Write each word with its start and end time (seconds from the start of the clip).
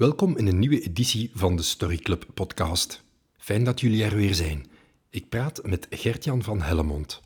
Welkom 0.00 0.36
in 0.36 0.46
een 0.46 0.58
nieuwe 0.58 0.80
editie 0.80 1.30
van 1.34 1.56
de 1.56 1.62
Story 1.62 1.96
Club 1.96 2.26
podcast. 2.34 3.02
Fijn 3.38 3.64
dat 3.64 3.80
jullie 3.80 4.04
er 4.04 4.16
weer 4.16 4.34
zijn. 4.34 4.66
Ik 5.10 5.28
praat 5.28 5.60
met 5.64 5.86
Gertjan 5.90 6.42
van 6.42 6.60
Hellemond. 6.62 7.20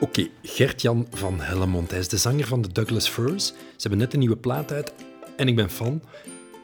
Oké, 0.00 0.28
Gertjan 0.42 1.06
van 1.10 1.40
Hellemond. 1.40 1.90
Hij 1.90 1.98
is 1.98 2.08
de 2.08 2.16
zanger 2.16 2.46
van 2.46 2.62
de 2.62 2.72
Douglas 2.72 3.08
Firs. 3.08 3.46
Ze 3.46 3.54
hebben 3.78 3.98
net 3.98 4.12
een 4.12 4.18
nieuwe 4.18 4.36
plaat 4.36 4.72
uit 4.72 4.94
en 5.36 5.48
ik 5.48 5.56
ben 5.56 5.70
fan. 5.70 6.02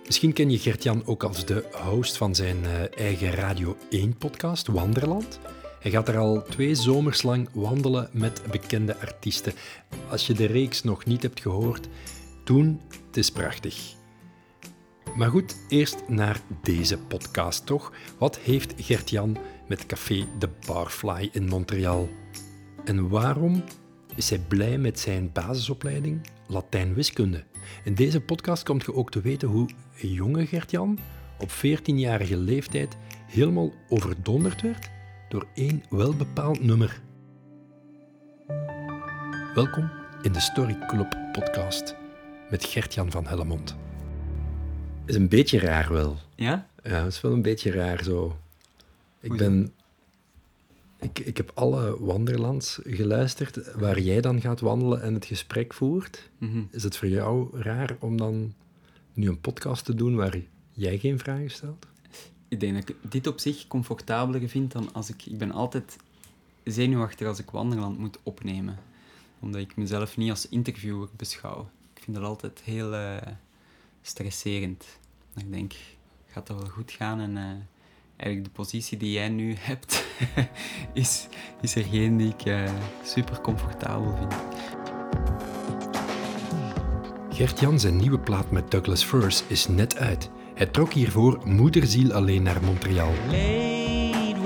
Misschien 0.07 0.33
ken 0.33 0.51
je 0.51 0.59
Gertjan 0.59 1.07
ook 1.07 1.23
als 1.23 1.45
de 1.45 1.65
host 1.73 2.17
van 2.17 2.35
zijn 2.35 2.65
eh, 2.65 2.99
eigen 2.99 3.31
Radio 3.31 3.77
1-podcast, 3.91 4.67
Wanderland. 4.67 5.39
Hij 5.81 5.91
gaat 5.91 6.09
er 6.09 6.19
al 6.19 6.43
twee 6.43 6.75
zomers 6.75 7.23
lang 7.23 7.49
wandelen 7.53 8.09
met 8.13 8.43
bekende 8.51 8.97
artiesten. 8.97 9.53
Als 10.09 10.27
je 10.27 10.33
de 10.33 10.47
reeks 10.47 10.83
nog 10.83 11.05
niet 11.05 11.23
hebt 11.23 11.41
gehoord, 11.41 11.89
doen, 12.45 12.81
het 13.07 13.17
is 13.17 13.31
prachtig. 13.31 13.95
Maar 15.17 15.31
goed, 15.31 15.57
eerst 15.69 16.09
naar 16.09 16.41
deze 16.63 16.99
podcast 16.99 17.67
toch. 17.67 17.93
Wat 18.19 18.39
heeft 18.39 18.75
Gert-Jan 18.77 19.37
met 19.69 19.87
Café 19.87 20.27
de 20.39 20.49
Barfly 20.67 21.29
in 21.33 21.49
Montreal? 21.49 22.09
En 22.85 23.09
waarom 23.09 23.65
is 24.15 24.31
hij 24.31 24.39
blij 24.39 24.79
met 24.79 25.01
zijn 25.01 25.31
basisopleiding 25.33 26.21
Latijn-wiskunde? 26.47 27.45
In 27.85 27.95
deze 27.95 28.21
podcast 28.21 28.63
komt 28.63 28.85
je 28.85 28.95
ook 28.95 29.11
te 29.11 29.21
weten 29.21 29.49
hoe 29.49 29.69
jonge 29.97 30.47
Gert-Jan 30.47 30.99
op 31.39 31.51
14-jarige 31.51 32.37
leeftijd 32.37 32.97
helemaal 33.27 33.73
overdonderd 33.89 34.63
werd 34.63 34.91
door 35.29 35.47
één 35.55 35.83
welbepaald 35.91 36.65
nummer. 36.65 37.01
Welkom 39.55 39.91
in 40.23 40.33
de 40.33 40.41
Story 40.41 40.79
Club 40.87 41.17
podcast 41.33 42.04
met 42.51 42.65
Gert-Jan 42.65 43.11
van 43.11 43.27
Hellemond. 43.27 43.77
Is 45.05 45.15
een 45.15 45.29
beetje 45.29 45.59
raar 45.59 45.93
wel. 45.93 46.19
Ja? 46.35 46.69
Ja, 46.83 46.91
het 46.91 47.13
is 47.13 47.21
wel 47.21 47.33
een 47.33 47.43
beetje 47.43 47.71
raar 47.71 48.05
zo. 48.05 48.37
Ik 49.21 49.37
ben... 49.37 49.73
Ik, 51.01 51.19
ik 51.19 51.37
heb 51.37 51.51
alle 51.55 52.05
wanderlands 52.05 52.81
geluisterd 52.85 53.75
waar 53.75 54.01
jij 54.01 54.21
dan 54.21 54.41
gaat 54.41 54.61
wandelen 54.61 55.03
en 55.03 55.15
het 55.15 55.25
gesprek 55.25 55.75
voert. 55.75 56.31
Mhm. 56.39 56.63
Is 56.71 56.83
het 56.83 56.97
voor 56.97 57.09
jou 57.09 57.61
raar 57.61 57.97
om 58.01 58.17
dan 58.17 58.55
nu 59.13 59.29
een 59.29 59.41
podcast 59.41 59.85
te 59.85 59.95
doen 59.95 60.15
waar 60.15 60.37
jij 60.73 60.99
geen 60.99 61.19
vragen 61.19 61.51
stelt? 61.51 61.87
Ik 62.49 62.61
denk 62.61 62.75
dat 62.75 62.89
ik 62.89 62.97
dit 63.01 63.27
op 63.27 63.39
zich 63.39 63.67
comfortabeler 63.67 64.49
vind 64.49 64.73
dan 64.73 64.93
als 64.93 65.11
ik... 65.11 65.27
Ik 65.27 65.39
ben 65.39 65.53
altijd 65.53 65.97
zenuwachtig 66.65 67.27
als 67.27 67.39
ik 67.39 67.51
Wanderland 67.51 67.99
moet 67.99 68.19
opnemen. 68.23 68.79
Omdat 69.41 69.61
ik 69.61 69.77
mezelf 69.77 70.17
niet 70.17 70.31
als 70.31 70.49
interviewer 70.49 71.09
beschouw. 71.17 71.69
Ik 72.05 72.11
vind 72.13 72.23
dat 72.23 72.33
altijd 72.33 72.61
heel 72.65 72.95
eh, 72.95 73.17
stresserend. 74.03 74.85
Ik 75.37 75.53
denk, 75.53 75.73
gaat 76.27 76.47
dat 76.47 76.57
wel 76.57 76.69
goed 76.71 76.91
gaan? 76.91 77.21
En 77.21 77.37
eh, 77.37 77.45
eigenlijk 78.17 78.45
de 78.45 78.51
positie 78.51 78.99
die 78.99 79.13
jij 79.13 79.29
nu 79.29 79.55
hebt, 79.59 80.05
is, 80.93 81.27
is 81.61 81.75
er 81.75 81.85
geen 81.85 82.17
die 82.17 82.29
ik 82.29 82.45
eh, 82.45 82.73
super 83.05 83.41
comfortabel 83.41 84.17
vind. 84.17 84.35
Gert-Jan 87.31 87.81
zijn 87.81 87.97
nieuwe 87.97 88.19
plaat 88.19 88.51
met 88.51 88.71
Douglas 88.71 89.05
Firs 89.05 89.43
is 89.47 89.69
net 89.69 89.97
uit. 89.97 90.31
Hij 90.55 90.67
trok 90.67 90.93
hiervoor 90.93 91.49
moederziel 91.49 92.13
alleen 92.13 92.43
naar 92.43 92.63
Montreal. 92.63 93.13
Laid 93.31 94.37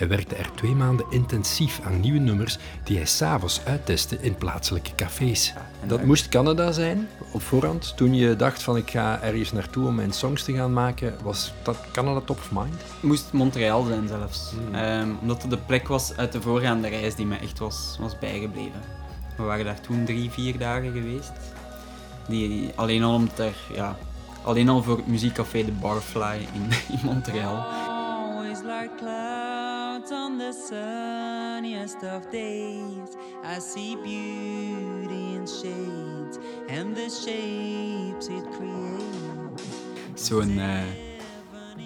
Hij 0.00 0.08
werkte 0.08 0.34
er 0.34 0.50
twee 0.54 0.74
maanden 0.74 1.06
intensief 1.10 1.80
aan 1.84 2.00
nieuwe 2.00 2.18
nummers 2.18 2.58
die 2.84 2.96
hij 2.96 3.06
s'avonds 3.06 3.60
uittestte 3.64 4.18
in 4.20 4.34
plaatselijke 4.34 4.94
cafés. 4.94 5.54
Dat 5.86 6.04
moest 6.04 6.28
Canada 6.28 6.72
zijn. 6.72 7.08
Op 7.32 7.42
voorhand, 7.42 7.96
toen 7.96 8.14
je 8.14 8.36
dacht 8.36 8.62
van 8.62 8.76
ik 8.76 8.90
ga 8.90 9.22
ergens 9.22 9.52
naartoe 9.52 9.86
om 9.86 9.94
mijn 9.94 10.12
songs 10.12 10.44
te 10.44 10.52
gaan 10.52 10.72
maken, 10.72 11.14
was 11.22 11.52
dat 11.62 11.76
Canada 11.92 12.20
top 12.20 12.38
of 12.38 12.50
mind? 12.50 12.74
moest 13.00 13.32
Montreal 13.32 13.84
zijn 13.84 14.08
zelfs. 14.08 14.52
Ehm, 14.72 15.08
omdat 15.20 15.42
het 15.42 15.50
de 15.50 15.58
plek 15.58 15.88
was 15.88 16.16
uit 16.16 16.32
de 16.32 16.40
voorgaande 16.40 16.88
reis 16.88 17.14
die 17.14 17.26
me 17.26 17.36
echt 17.36 17.58
was, 17.58 17.96
was 18.00 18.18
bijgebleven. 18.18 18.80
We 19.36 19.42
waren 19.42 19.64
daar 19.64 19.80
toen 19.80 20.04
drie, 20.04 20.30
vier 20.30 20.58
dagen 20.58 20.92
geweest. 20.92 21.32
Die, 22.28 22.70
alleen 22.74 23.02
al 23.02 23.14
omdat 23.14 23.38
er, 23.38 23.56
ja, 23.74 23.96
alleen 24.42 24.68
al 24.68 24.82
voor 24.82 24.96
het 24.96 25.06
muziekcafé 25.06 25.64
de 25.64 25.72
Barfly 25.72 26.46
in, 26.52 26.68
in 26.96 27.04
Montreal. 27.04 27.56
Always 27.56 28.58
like 28.58 28.90
clouds 28.98 29.59
on 30.08 30.38
the 30.38 30.52
sunniest 30.52 32.02
of 32.02 32.30
days. 32.30 33.16
I 33.44 33.60
see 33.60 33.96
beauty 33.96 35.34
in 35.34 35.46
shades 35.46 36.38
and 36.68 36.96
the 36.96 37.08
shapes 37.08 38.28
it 38.28 38.44
creates. 38.50 39.62
Zo'n, 40.14 40.58
eh, 40.58 40.82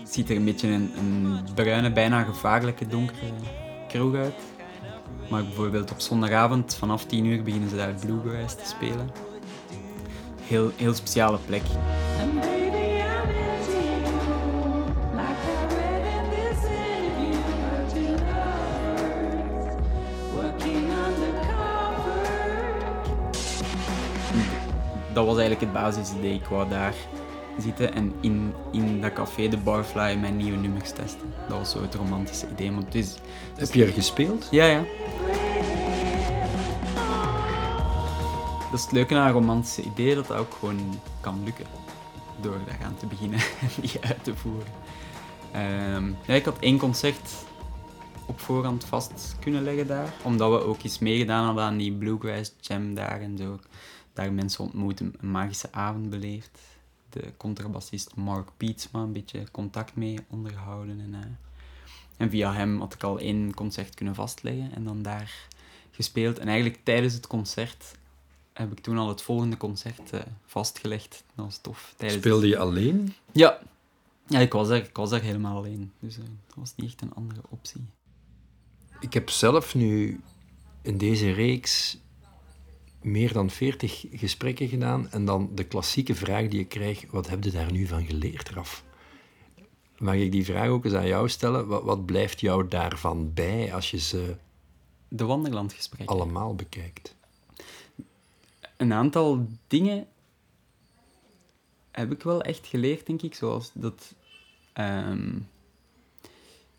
ziet 0.05 0.31
er 0.31 0.37
een 0.37 0.45
beetje 0.45 0.69
een, 0.69 0.93
een 0.99 1.39
bruine, 1.55 1.93
bijna 1.93 2.23
gevaarlijke 2.23 2.87
donkere 2.87 3.33
kroeg 3.89 4.15
uit. 4.15 4.35
Maar 5.31 5.45
bijvoorbeeld 5.45 5.91
op 5.91 6.01
zondagavond 6.01 6.75
vanaf 6.75 7.05
10 7.05 7.25
uur 7.25 7.43
beginnen 7.43 7.69
ze 7.69 7.77
daar 7.77 7.95
bluegrass 7.95 8.55
te 8.55 8.67
spelen. 8.67 9.11
Heel, 10.41 10.71
heel 10.77 10.95
speciale 10.95 11.39
plek. 11.47 11.63
Dat 25.15 25.27
was 25.27 25.39
eigenlijk 25.39 25.61
het 25.61 25.73
basisidee. 25.73 26.35
Ik 26.35 26.45
wou 26.45 26.69
daar 26.69 26.95
zitten 27.59 27.95
en 27.95 28.13
in, 28.21 28.55
in 28.73 29.01
dat 29.01 29.13
café, 29.13 29.49
de 29.49 29.57
Barfly, 29.57 30.15
mijn 30.15 30.37
nieuwe 30.37 30.59
nummers 30.59 30.93
testen. 30.93 31.33
Dat 31.49 31.59
was 31.59 31.71
zo 31.71 31.83
het 31.83 31.95
romantische 31.95 32.47
idee. 32.53 32.71
Maar 32.71 32.85
het 32.85 32.95
is... 32.95 33.15
Heb 33.57 33.73
je 33.73 33.85
er 33.85 33.93
gespeeld? 33.93 34.49
Ja, 34.51 34.65
ja. 34.65 34.85
Dat 38.71 38.79
is 38.79 38.83
het 38.83 38.93
leuke 38.93 39.15
aan 39.15 39.27
een 39.27 39.33
romantische 39.33 39.83
idee, 39.83 40.15
dat 40.15 40.27
dat 40.27 40.37
ook 40.37 40.55
gewoon 40.59 41.01
kan 41.21 41.41
lukken. 41.45 41.67
Door 42.41 42.59
daaraan 42.67 42.97
te 42.97 43.07
beginnen 43.07 43.39
en 43.61 43.69
die 43.81 43.93
uit 44.01 44.25
te 44.25 44.37
voeren. 44.37 44.73
Ehm, 45.53 46.09
ja, 46.27 46.35
ik 46.35 46.45
had 46.45 46.59
één 46.59 46.79
concert 46.79 47.31
op 48.27 48.41
voorhand 48.41 48.85
vast 48.85 49.37
kunnen 49.41 49.63
leggen 49.63 49.87
daar. 49.87 50.13
Omdat 50.23 50.51
we 50.51 50.67
ook 50.67 50.83
eens 50.83 50.99
meegedaan 50.99 51.45
hadden 51.45 51.65
aan 51.65 51.77
die 51.77 51.93
Bluegrass 51.93 52.55
Jam 52.61 52.95
daar 52.95 53.21
en 53.21 53.37
zo. 53.39 53.59
Daar 54.15 54.33
mensen 54.33 54.65
ontmoet, 54.65 55.01
een 55.01 55.15
magische 55.21 55.73
avond 55.73 56.11
beleefd. 56.11 56.59
De 57.09 57.33
contrabassist 57.37 58.15
Mark 58.15 58.49
Pietsma 58.57 59.01
een 59.01 59.13
beetje 59.13 59.51
contact 59.51 59.97
mee 59.97 60.19
onderhouden. 60.29 61.01
En, 61.01 61.15
eh, 61.15 61.21
en 62.17 62.31
via 62.31 62.53
hem 62.53 62.81
had 62.81 62.95
ik 62.95 63.03
al 63.03 63.19
één 63.19 63.55
concert 63.55 63.95
kunnen 63.95 64.15
vastleggen 64.15 64.75
en 64.75 64.85
dan 64.85 65.03
daar 65.03 65.49
gespeeld. 65.91 66.39
En 66.39 66.49
eigenlijk 66.49 66.81
tijdens 66.85 67.15
het 67.15 67.27
concert 67.27 67.95
heb 68.53 68.73
ik 68.73 68.81
toen 68.81 68.99
al 68.99 69.09
het 69.09 69.23
volgende 69.23 69.57
concert 69.57 70.11
eh, 70.11 70.21
vastgelegd. 70.47 71.25
Dat 71.35 71.45
was 71.45 71.59
tof. 71.59 71.95
Tijdens 71.97 72.21
Speelde 72.21 72.47
je 72.47 72.59
alleen? 72.59 73.15
Ja. 73.33 73.59
Ja, 74.27 74.39
ik 74.39 74.53
was 74.53 74.69
er, 74.69 74.85
ik 74.85 74.97
was 74.97 75.13
er 75.13 75.21
helemaal 75.21 75.57
alleen. 75.57 75.93
Dus 76.01 76.17
eh, 76.17 76.25
dat 76.47 76.57
was 76.57 76.73
niet 76.77 76.87
echt 76.87 77.01
een 77.01 77.15
andere 77.15 77.41
optie. 77.49 77.87
Ik 79.01 79.15
heb 79.15 79.31
zelf 79.31 79.75
nu 79.75 80.21
in 80.83 80.99
deze 80.99 81.31
reeks 81.31 81.99
meer 83.05 83.33
dan 83.33 83.51
40 83.51 84.05
gesprekken 84.13 84.69
gedaan 84.69 85.11
en 85.11 85.25
dan 85.25 85.51
de 85.55 85.65
klassieke 85.65 86.15
vraag 86.15 86.49
die 86.49 86.61
ik 86.61 86.69
krijg, 86.69 87.05
wat 87.11 87.29
heb 87.29 87.45
je 87.45 87.51
daar 87.51 87.73
nu 87.73 87.87
van 87.87 88.05
geleerd, 88.07 88.51
Raf? 88.51 88.85
Mag 89.99 90.15
ik 90.15 90.33
die 90.33 90.45
vraag 90.45 90.69
ook 90.69 90.85
eens 90.85 90.95
aan 90.95 91.07
jou 91.07 91.29
stellen? 91.29 91.67
Wat, 91.67 91.83
wat 91.83 92.07
blijft 92.07 92.41
jou 92.41 92.69
daarvan 92.69 93.35
bij 93.35 93.75
als 93.75 93.91
je 93.91 93.99
ze 93.99 94.37
De 95.09 95.25
wanderlandgesprekken. 95.25 96.17
allemaal 96.17 96.55
bekijkt? 96.55 97.15
Een 98.77 98.93
aantal 98.93 99.47
dingen 99.67 100.07
heb 101.91 102.13
ik 102.13 102.23
wel 102.23 102.43
echt 102.43 102.67
geleerd, 102.67 103.07
denk 103.07 103.23
ik. 103.23 103.35
Zoals 103.35 103.71
dat... 103.73 104.15
ehm, 104.73 105.39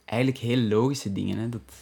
eigenlijk 0.05 0.39
heel 0.39 0.57
logische 0.57 1.11
dingen, 1.11 1.37
hè. 1.37 1.49
Dat... 1.49 1.73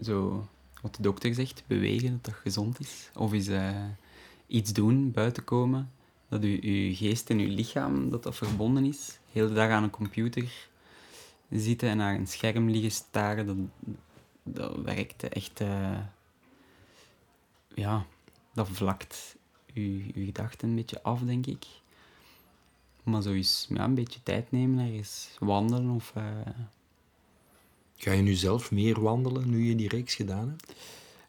Zo... 0.00 0.46
Wat 0.82 0.94
de 0.94 1.02
dokter 1.02 1.34
zegt, 1.34 1.64
bewegen, 1.66 2.10
dat 2.10 2.24
dat 2.24 2.34
gezond 2.34 2.80
is. 2.80 3.10
Of 3.14 3.32
is 3.32 3.48
eh, 3.48 3.84
iets 4.46 4.72
doen, 4.72 5.10
buiten 5.10 5.44
komen. 5.44 5.90
Dat 6.28 6.42
je, 6.42 6.94
geest 6.94 7.30
en 7.30 7.38
je 7.38 7.48
lichaam, 7.48 8.10
dat 8.10 8.22
dat 8.22 8.36
verbonden 8.36 8.84
is. 8.84 9.18
Heel 9.32 9.48
de 9.48 9.54
dag 9.54 9.70
aan 9.70 9.82
een 9.82 9.90
computer 9.90 10.68
zitten 11.50 11.88
en 11.88 11.96
naar 11.96 12.14
een 12.14 12.26
scherm 12.26 12.70
liggen 12.70 12.90
staren, 12.90 13.46
dat, 13.46 13.56
dat 14.42 14.76
werkt 14.76 15.22
echt... 15.22 15.60
eh, 15.60 15.98
ja, 17.74 18.06
dat 18.54 18.68
vlakt 18.68 19.36
je, 19.72 20.06
je 20.06 20.24
gedachten 20.24 20.68
een 20.68 20.74
beetje 20.74 21.02
af, 21.02 21.20
denk 21.20 21.46
ik. 21.46 21.66
Maar 23.02 23.22
zo 23.22 23.32
een 23.68 23.94
beetje 23.94 24.22
tijd 24.22 24.50
nemen, 24.50 24.86
ergens 24.86 25.36
wandelen 25.38 25.90
of... 25.90 26.12
eh, 26.14 26.24
Ga 27.96 28.12
je 28.12 28.22
nu 28.22 28.34
zelf 28.34 28.70
meer 28.70 29.00
wandelen 29.00 29.50
nu 29.50 29.64
je 29.64 29.74
die 29.74 29.88
reeks 29.88 30.14
gedaan 30.14 30.48
hebt? 30.48 30.74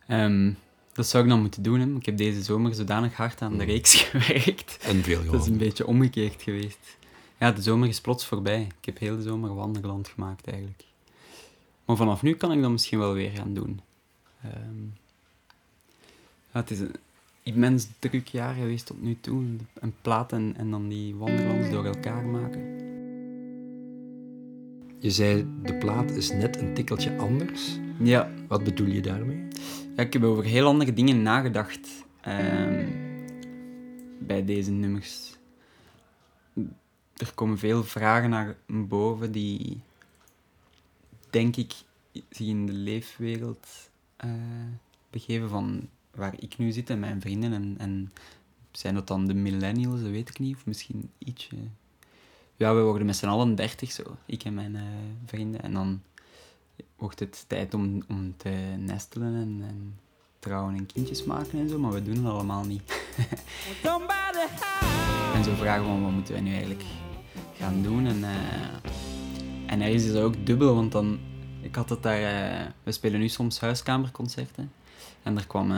ehm, 0.08 0.52
dat 0.94 1.08
zou 1.08 1.24
ik 1.24 1.30
dan 1.30 1.42
moeten 1.42 1.64
doen, 1.64 1.80
hè. 1.80 1.96
Ik 1.96 2.06
heb 2.06 2.18
deze 2.18 2.44
zomer 2.44 2.76
zodanig 2.76 3.14
hard 3.14 3.42
aan 3.42 3.58
de 3.58 3.64
reeks 3.64 3.96
gewerkt. 4.02 4.78
En 4.82 5.04
veel 5.04 5.24
Dat 5.26 5.42
is 5.42 5.48
een 5.48 5.58
beetje 5.58 5.88
omgekeerd 5.88 6.42
geweest. 6.42 6.98
Ja, 7.40 7.52
de 7.52 7.62
zomer 7.62 7.88
is 7.88 8.02
plots 8.02 8.26
voorbij. 8.26 8.62
Ik 8.62 8.86
heb 8.86 9.00
heel 9.00 9.16
de 9.16 9.22
zomer 9.22 9.56
wandelland 9.56 10.08
gemaakt, 10.08 10.48
eigenlijk. 10.48 10.84
Maar 11.86 11.96
vanaf 11.96 12.22
nu 12.22 12.34
kan 12.36 12.52
ik 12.52 12.62
dat 12.62 12.72
misschien 12.72 13.00
wel 13.00 13.14
weer 13.14 13.32
gaan 13.32 13.54
doen. 13.54 13.82
Ehm, 14.44 14.84
ja, 16.52 16.60
het 16.60 16.72
is 16.72 16.80
een 16.80 16.96
immens 17.44 17.88
druk 18.00 18.28
jaar 18.28 18.54
geweest 18.54 18.86
tot 18.86 19.02
nu 19.02 19.18
toe. 19.22 19.44
Een 19.74 19.94
plaat 20.02 20.32
en, 20.32 20.54
en 20.58 20.72
dan 20.72 20.88
die 20.88 21.16
wandellands 21.16 21.70
door 21.70 21.86
elkaar 21.86 22.26
maken. 22.26 22.77
Je 25.00 25.12
zei, 25.12 25.48
de 25.64 25.76
plaat 25.76 26.12
is 26.12 26.32
net 26.32 26.62
een 26.62 26.74
tikkeltje 26.74 27.18
anders. 27.18 27.80
Ja, 28.00 28.32
Wat 28.48 28.64
bedoel 28.64 28.88
je 28.88 29.02
daarmee? 29.02 29.48
Ja, 29.96 30.04
ik 30.04 30.14
heb 30.14 30.24
over 30.24 30.44
heel 30.44 30.66
andere 30.66 30.94
dingen 30.94 31.22
nagedacht 31.22 32.06
ehm, 32.22 32.86
bij 34.20 34.46
deze 34.46 34.72
nummers. 34.72 35.36
Er 37.14 37.32
komen 37.36 37.58
veel 37.58 37.84
vragen 37.84 38.30
naar 38.30 38.56
boven 38.68 39.32
die, 39.32 39.80
denk 41.30 41.56
ik, 41.56 41.74
zich 42.30 42.48
in 42.48 42.66
de 42.66 42.74
leefwereld 42.74 43.90
eh, 44.16 44.32
begeven 45.10 45.50
van 45.50 45.90
waar 46.12 46.34
ik 46.40 46.58
nu 46.58 46.72
zit 46.72 46.90
en 46.90 47.00
mijn 47.00 47.22
vrienden. 47.22 47.54
En, 47.54 47.76
en 47.78 48.12
zijn 48.72 48.94
dat 48.94 49.08
dan 49.08 49.28
de 49.28 49.34
millennials, 49.34 50.02
dat 50.02 50.10
weet 50.10 50.30
ik 50.30 50.40
niet, 50.40 50.56
of 50.56 50.66
misschien 50.66 51.10
ietsje... 51.18 51.56
Ja, 52.58 52.76
we 52.76 52.82
worden 52.82 53.06
met 53.06 53.16
z'n 53.16 53.26
allen 53.26 53.56
dertig, 53.56 53.92
zo. 53.92 54.04
Ik 54.26 54.44
en 54.44 54.54
mijn 54.54 54.76
eh, 54.76 54.82
vrienden. 55.26 55.62
En 55.62 55.74
dan 55.74 56.02
wordt 56.96 57.20
het 57.20 57.46
tijd 57.48 57.74
om, 57.74 58.04
om 58.10 58.34
te 58.38 58.50
nestelen 58.78 59.36
en, 59.36 59.64
en 59.68 60.00
trouwen 60.40 60.76
en 60.76 60.86
kindjes 60.86 61.24
maken 61.24 61.60
en 61.60 61.70
zo, 61.70 61.80
maar 61.80 61.92
we 61.92 62.04
doen 62.04 62.16
het 62.16 62.26
allemaal 62.26 62.64
niet. 62.64 63.02
En 65.34 65.44
zo 65.44 65.54
vragen 65.56 65.96
we 65.96 66.02
wat 66.02 66.12
moeten 66.12 66.34
wij 66.34 66.44
nu 66.44 66.52
eigenlijk 66.52 66.84
gaan 67.58 67.82
doen. 67.82 68.06
En, 68.06 68.24
eh 68.24 68.90
en 69.66 69.82
ergens 69.82 70.04
is 70.04 70.12
dat 70.12 70.24
ook 70.24 70.46
dubbel, 70.46 70.76
want 70.76 70.92
dan... 70.92 71.20
Ik 71.62 71.76
had 71.76 71.90
het 71.90 72.04
daar... 72.04 72.22
eh, 72.22 72.66
we 72.84 72.92
spelen 72.92 73.20
nu 73.20 73.28
soms 73.28 73.60
huiskamerconcerten. 73.60 74.72
En 75.24 75.38
er 75.38 75.48
kwam 75.48 75.72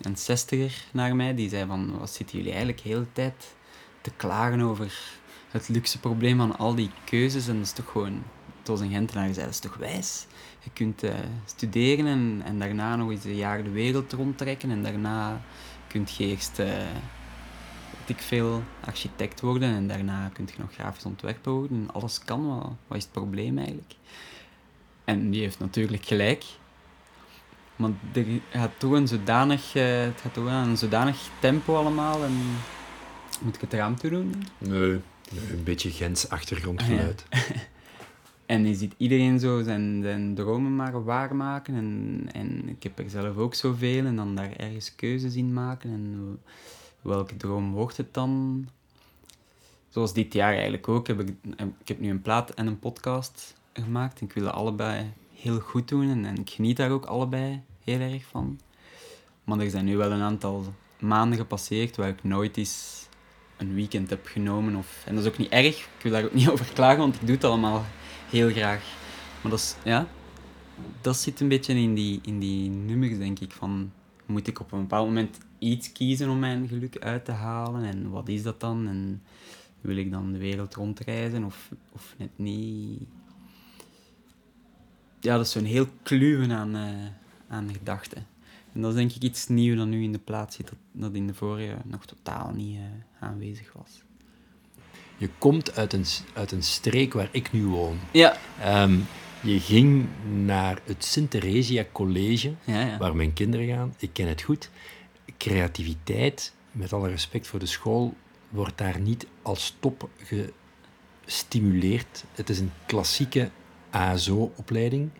een 0.00 0.16
zestiger 0.16 0.84
naar 0.92 1.16
mij, 1.16 1.34
die 1.34 1.48
zei 1.48 1.66
van... 1.66 1.98
Wat 1.98 2.10
zitten 2.10 2.36
jullie 2.36 2.52
eigenlijk 2.52 2.82
de 2.82 2.88
hele 2.88 3.12
tijd 3.12 3.54
te 4.00 4.10
klagen 4.16 4.60
over 4.60 5.17
het 5.50 5.68
luxe 5.68 5.98
probleem 6.00 6.38
van 6.38 6.58
al 6.58 6.74
die 6.74 6.90
keuzes? 7.04 7.48
En 7.48 7.56
dat 7.56 7.64
is 7.64 7.72
toch 7.72 7.90
gewoon... 7.90 8.22
Was 8.64 8.80
een 8.80 8.90
Gentenaar, 8.90 9.32
zei, 9.32 9.44
dat 9.44 9.54
is 9.54 9.60
toch 9.60 9.76
wijs? 9.76 10.26
Je 10.62 10.70
kunt 10.72 11.02
eh, 11.02 11.14
studeren 11.44 12.06
en, 12.06 12.42
en 12.44 12.58
daarna 12.58 12.96
nog 12.96 13.10
eens 13.10 13.24
een 13.24 13.36
jaar 13.36 13.62
de 13.62 13.70
wereld 13.70 14.12
rondtrekken. 14.12 14.70
En 14.70 14.82
daarna 14.82 15.40
kunt 15.86 16.16
je 16.16 16.24
eerst... 16.24 16.56
weet 16.56 18.16
ik 18.16 18.18
veel 18.18 18.62
architect 18.84 19.40
worden 19.40 19.74
en 19.74 19.88
daarna 19.88 20.30
kun 20.32 20.44
je 20.46 20.52
nog 20.58 20.72
grafisch 20.72 21.04
ontwerper 21.04 21.52
worden. 21.52 21.76
En 21.76 21.94
alles 21.94 22.18
kan, 22.24 22.46
wat, 22.46 22.72
wat 22.86 22.96
is 22.96 23.02
het 23.02 23.12
probleem 23.12 23.58
eigenlijk? 23.58 23.94
En 25.04 25.30
die 25.30 25.40
heeft 25.40 25.58
natuurlijk 25.58 26.04
gelijk. 26.04 26.44
Maar 27.76 27.90
er 28.12 28.24
gaat 28.50 28.70
toch 28.78 28.92
een 28.92 29.08
zodanig, 29.08 29.74
eh, 29.74 30.00
het 30.00 30.20
gaat 30.20 30.34
toch 30.34 30.48
aan 30.48 30.68
een 30.68 30.76
zodanig 30.76 31.30
tempo 31.38 31.76
allemaal. 31.76 32.24
En 32.24 32.32
moet 33.40 33.54
ik 33.54 33.60
het 33.60 33.72
raam 33.72 33.96
toe 33.96 34.10
doen? 34.10 34.46
Nee. 34.58 35.00
Een 35.30 35.64
beetje 35.64 35.90
Gens 35.90 36.28
achtergrondgeluid. 36.28 37.24
En 38.48 38.66
je 38.66 38.74
ziet 38.74 38.94
iedereen 38.96 39.40
zo 39.40 39.62
zijn, 39.62 40.02
zijn 40.02 40.34
dromen 40.34 40.76
maar 40.76 41.04
waarmaken. 41.04 41.74
En, 41.74 42.22
en 42.32 42.68
ik 42.68 42.82
heb 42.82 42.98
er 42.98 43.10
zelf 43.10 43.36
ook 43.36 43.54
zoveel. 43.54 44.04
En 44.04 44.16
dan 44.16 44.34
daar 44.34 44.52
ergens 44.56 44.94
keuzes 44.94 45.34
in 45.34 45.52
maken. 45.52 45.90
En 45.90 46.38
welke 47.02 47.36
droom 47.36 47.72
wordt 47.72 47.96
het 47.96 48.14
dan? 48.14 48.68
Zoals 49.88 50.12
dit 50.12 50.32
jaar 50.32 50.52
eigenlijk 50.52 50.88
ook. 50.88 51.06
Heb 51.06 51.20
ik, 51.20 51.34
ik 51.80 51.88
heb 51.88 52.00
nu 52.00 52.10
een 52.10 52.22
plaat 52.22 52.50
en 52.50 52.66
een 52.66 52.78
podcast 52.78 53.54
gemaakt. 53.72 54.20
En 54.20 54.26
ik 54.26 54.32
wil 54.32 54.44
dat 54.44 54.52
allebei 54.52 55.12
heel 55.34 55.60
goed 55.60 55.88
doen. 55.88 56.10
En, 56.10 56.24
en 56.24 56.36
ik 56.38 56.50
geniet 56.50 56.76
daar 56.76 56.90
ook 56.90 57.04
allebei 57.04 57.62
heel 57.84 58.00
erg 58.00 58.24
van. 58.24 58.60
Maar 59.44 59.58
er 59.58 59.70
zijn 59.70 59.84
nu 59.84 59.96
wel 59.96 60.10
een 60.10 60.22
aantal 60.22 60.74
maanden 60.98 61.38
gepasseerd 61.38 61.96
waar 61.96 62.08
ik 62.08 62.24
nooit 62.24 62.56
eens 62.56 63.07
een 63.58 63.74
weekend 63.74 64.10
heb 64.10 64.26
genomen. 64.26 64.76
Of, 64.76 65.02
en 65.06 65.14
dat 65.14 65.24
is 65.24 65.30
ook 65.30 65.38
niet 65.38 65.50
erg. 65.50 65.78
Ik 65.78 66.02
wil 66.02 66.12
daar 66.12 66.24
ook 66.24 66.34
niet 66.34 66.50
over 66.54 66.72
klagen, 66.72 66.98
want 66.98 67.14
ik 67.14 67.20
doe 67.20 67.34
het 67.34 67.44
allemaal 67.44 67.84
heel 68.30 68.50
graag. 68.50 68.82
Maar 69.42 69.50
dat, 69.50 69.60
is, 69.60 69.76
ja, 69.84 70.06
dat 71.00 71.16
zit 71.16 71.40
een 71.40 71.48
beetje 71.48 71.74
in 71.74 71.94
die, 71.94 72.20
in 72.22 72.38
die 72.38 72.70
nummers, 72.70 73.18
denk 73.18 73.38
ik. 73.38 73.52
Van, 73.52 73.92
moet 74.26 74.46
ik 74.46 74.60
op 74.60 74.72
een 74.72 74.80
bepaald 74.80 75.06
moment 75.06 75.38
iets 75.58 75.92
kiezen 75.92 76.30
om 76.30 76.38
mijn 76.38 76.68
geluk 76.68 76.98
uit 76.98 77.24
te 77.24 77.32
halen? 77.32 77.84
En 77.84 78.10
wat 78.10 78.28
is 78.28 78.42
dat 78.42 78.60
dan? 78.60 78.88
En 78.88 79.22
wil 79.80 79.96
ik 79.96 80.10
dan 80.10 80.32
de 80.32 80.38
wereld 80.38 80.74
rondreizen 80.74 81.44
of, 81.44 81.70
of 81.92 82.14
net 82.18 82.30
niet? 82.36 83.02
Ja, 85.20 85.36
dat 85.36 85.46
is 85.46 85.52
zo'n 85.52 85.64
heel 85.64 85.86
kluwen 86.02 86.52
aan, 86.52 86.76
eh, 86.76 87.54
aan 87.54 87.72
gedachten. 87.72 88.26
En 88.72 88.80
dat 88.80 88.90
is 88.90 88.96
denk 88.96 89.12
ik 89.12 89.22
iets 89.22 89.48
nieuws 89.48 89.76
dat 89.76 89.86
nu 89.86 90.02
in 90.02 90.12
de 90.12 90.18
plaats 90.18 90.56
zit, 90.56 90.68
dat, 90.68 90.78
dat 90.92 91.14
in 91.14 91.26
de 91.26 91.34
vorige 91.34 91.76
nog 91.84 92.06
totaal 92.06 92.50
niet 92.54 92.76
eh, 92.76 92.82
aanwezig 93.28 93.72
was. 93.72 94.02
Je 95.16 95.28
komt 95.38 95.76
uit 95.76 95.92
een, 95.92 96.04
uit 96.34 96.52
een 96.52 96.62
streek 96.62 97.12
waar 97.12 97.28
ik 97.32 97.52
nu 97.52 97.66
woon. 97.66 97.98
Ja. 98.12 98.36
Ehm, 98.60 98.98
je 99.42 99.60
ging 99.60 100.06
naar 100.44 100.80
het 100.84 101.04
Sint-Theresia 101.04 101.84
College, 101.92 102.54
Ja, 102.64 102.80
ja. 102.80 102.98
waar 102.98 103.16
mijn 103.16 103.32
kinderen 103.32 103.66
gaan. 103.66 103.94
Ik 103.98 104.10
ken 104.12 104.28
het 104.28 104.42
goed. 104.42 104.70
Creativiteit, 105.38 106.54
met 106.72 106.92
alle 106.92 107.08
respect 107.08 107.46
voor 107.46 107.58
de 107.58 107.66
school, 107.66 108.14
wordt 108.48 108.78
daar 108.78 109.00
niet 109.00 109.26
als 109.42 109.76
top 109.80 110.08
gestimuleerd. 111.24 112.24
Het 112.32 112.50
is 112.50 112.58
een 112.58 112.72
klassieke 112.86 113.50
ASO-opleiding. 113.90 115.10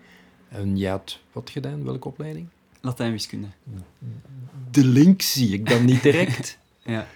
En 0.48 0.76
je 0.76 0.88
had 0.88 1.20
wat 1.32 1.50
gedaan? 1.50 1.84
Welke 1.84 2.08
opleiding? 2.08 2.48
Latijnwiskunde. 2.80 3.46
De 4.70 4.84
link 4.84 5.22
zie 5.22 5.52
ik 5.52 5.68
dan 5.68 5.84
niet 5.84 6.02
direct. 6.02 6.58
Ja. 6.84 7.06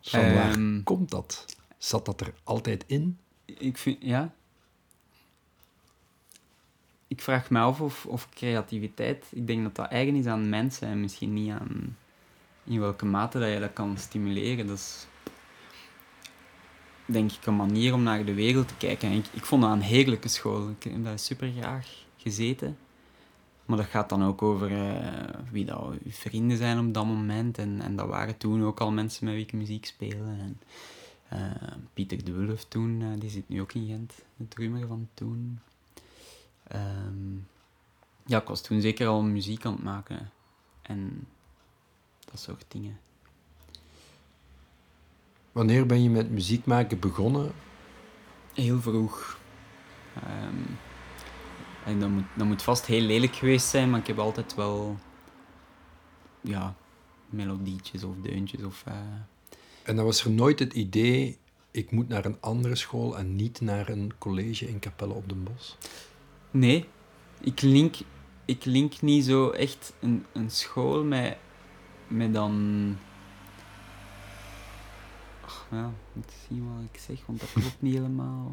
Van 0.00 0.34
waar 0.34 0.50
Ehm. 0.50 0.82
komt 0.82 1.10
dat? 1.10 1.44
Zat 1.78 2.04
dat 2.04 2.20
er 2.20 2.32
altijd 2.44 2.84
in? 2.86 3.18
Ik 3.44 3.78
vind, 3.78 3.96
ja. 4.00 4.34
Ik 7.08 7.20
vraag 7.22 7.50
me 7.50 7.58
af 7.58 7.80
of, 7.80 8.06
of 8.06 8.28
creativiteit, 8.34 9.24
ik 9.30 9.46
denk 9.46 9.62
dat 9.62 9.74
dat 9.74 9.88
eigen 9.88 10.14
is 10.14 10.26
aan 10.26 10.48
mensen 10.48 10.88
en 10.88 11.00
misschien 11.00 11.32
niet 11.34 11.50
aan 11.50 11.96
in 12.64 12.80
welke 12.80 13.04
mate 13.04 13.38
dat 13.38 13.52
je 13.52 13.60
dat 13.60 13.72
kan 13.72 13.98
stimuleren. 13.98 14.66
Dat 14.66 14.76
is, 14.78 15.06
denk 17.06 17.32
ik, 17.32 17.46
een 17.46 17.56
manier 17.56 17.94
om 17.94 18.02
naar 18.02 18.24
de 18.24 18.34
wereld 18.34 18.68
te 18.68 18.74
kijken. 18.78 19.10
En 19.10 19.16
ik, 19.16 19.26
ik 19.32 19.44
vond 19.44 19.62
dat 19.62 19.70
een 19.72 19.80
heerlijke 19.80 20.28
school. 20.28 20.68
Ik 20.68 20.82
heb 20.82 21.04
daar 21.04 21.18
super 21.18 21.52
graag 21.58 21.86
gezeten. 22.16 22.76
Maar 23.70 23.78
dat 23.78 23.88
gaat 23.88 24.08
dan 24.08 24.24
ook 24.24 24.42
over 24.42 24.72
eh, 24.72 25.40
wie 25.50 25.64
dat 25.64 25.90
uw 26.04 26.10
vrienden 26.10 26.56
zijn 26.56 26.78
op 26.78 26.94
dat 26.94 27.04
moment. 27.04 27.58
En, 27.58 27.80
en 27.80 27.96
dat 27.96 28.08
waren 28.08 28.36
toen 28.36 28.64
ook 28.64 28.80
al 28.80 28.92
mensen 28.92 29.24
met 29.24 29.34
wie 29.34 29.42
ik 29.42 29.52
muziek 29.52 29.86
speelde. 29.86 30.30
En, 30.38 30.60
eh, 31.28 31.72
Pieter 31.92 32.24
de 32.24 32.32
Wulf 32.32 32.64
toen, 32.64 33.02
eh, 33.02 33.20
die 33.20 33.30
zit 33.30 33.48
nu 33.48 33.60
ook 33.60 33.72
in 33.72 33.86
Gent, 33.86 34.14
de 34.36 34.48
drummer 34.48 34.86
van 34.86 35.08
toen. 35.14 35.60
Ehm, 36.66 37.36
ja, 38.26 38.40
ik 38.40 38.48
was 38.48 38.60
toen 38.60 38.80
zeker 38.80 39.06
al 39.06 39.22
muziek 39.22 39.64
aan 39.64 39.72
het 39.72 39.82
maken. 39.82 40.30
En 40.82 41.26
dat 42.30 42.40
soort 42.40 42.64
dingen. 42.68 42.98
Wanneer 45.52 45.86
ben 45.86 46.02
je 46.02 46.10
met 46.10 46.30
muziek 46.30 46.64
maken 46.66 46.98
begonnen? 46.98 47.52
Heel 48.54 48.80
vroeg. 48.80 49.38
Ehm, 50.14 50.62
en 51.84 52.00
dat 52.00 52.08
moet, 52.08 52.24
dat 52.36 52.46
moet 52.46 52.62
vast 52.62 52.86
heel 52.86 53.00
lelijk 53.00 53.34
geweest 53.34 53.66
zijn, 53.66 53.90
maar 53.90 54.00
ik 54.00 54.06
heb 54.06 54.18
altijd 54.18 54.54
wel... 54.54 54.98
Ja, 56.40 56.74
melodietjes 57.26 58.04
of 58.04 58.14
deuntjes 58.22 58.62
of... 58.62 58.82
eh, 58.86 58.94
En 59.82 59.96
dan 59.96 60.04
was 60.04 60.24
er 60.24 60.30
nooit 60.30 60.58
het 60.58 60.72
idee, 60.72 61.38
ik 61.70 61.90
moet 61.90 62.08
naar 62.08 62.24
een 62.24 62.36
andere 62.40 62.74
school 62.76 63.18
en 63.18 63.36
niet 63.36 63.60
naar 63.60 63.88
een 63.88 64.12
college 64.18 64.68
in 64.68 64.78
Capelle 64.78 65.12
op 65.14 65.28
den 65.28 65.42
Bos. 65.42 65.76
Nee, 66.50 66.88
ik 67.40 67.60
link, 67.60 67.94
ik 68.44 68.64
link 68.64 69.00
niet 69.00 69.24
zo 69.24 69.50
echt 69.50 69.92
een, 70.00 70.24
een 70.32 70.50
school 70.50 71.04
met, 71.04 71.36
met 72.08 72.34
dan... 72.34 72.96
Ach, 75.44 75.66
ja, 75.70 75.92
moet 76.12 76.32
zien 76.48 76.74
wat 76.74 76.84
ik 76.92 77.00
zeg, 77.00 77.26
want 77.26 77.40
dat 77.40 77.52
klopt 77.52 77.82
niet 77.82 77.94
helemaal. 77.94 78.50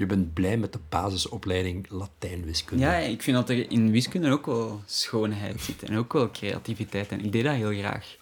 Je 0.00 0.06
bent 0.06 0.32
blij 0.32 0.56
met 0.56 0.72
de 0.72 0.78
basisopleiding 0.88 1.90
Latijnwiskunde. 1.90 2.84
Ja, 2.84 2.94
ik 2.96 3.22
vind 3.22 3.36
dat 3.36 3.48
er 3.48 3.70
in 3.70 3.90
wiskunde 3.90 4.30
ook 4.30 4.46
wel 4.46 4.80
schoonheid 4.86 5.60
zit 5.60 5.82
en 5.82 5.96
ook 5.96 6.12
wel 6.12 6.30
creativiteit. 6.30 7.08
En 7.08 7.24
ik 7.24 7.32
deed 7.32 7.44
dat 7.44 7.54
heel 7.54 7.72
graag. 7.72 8.16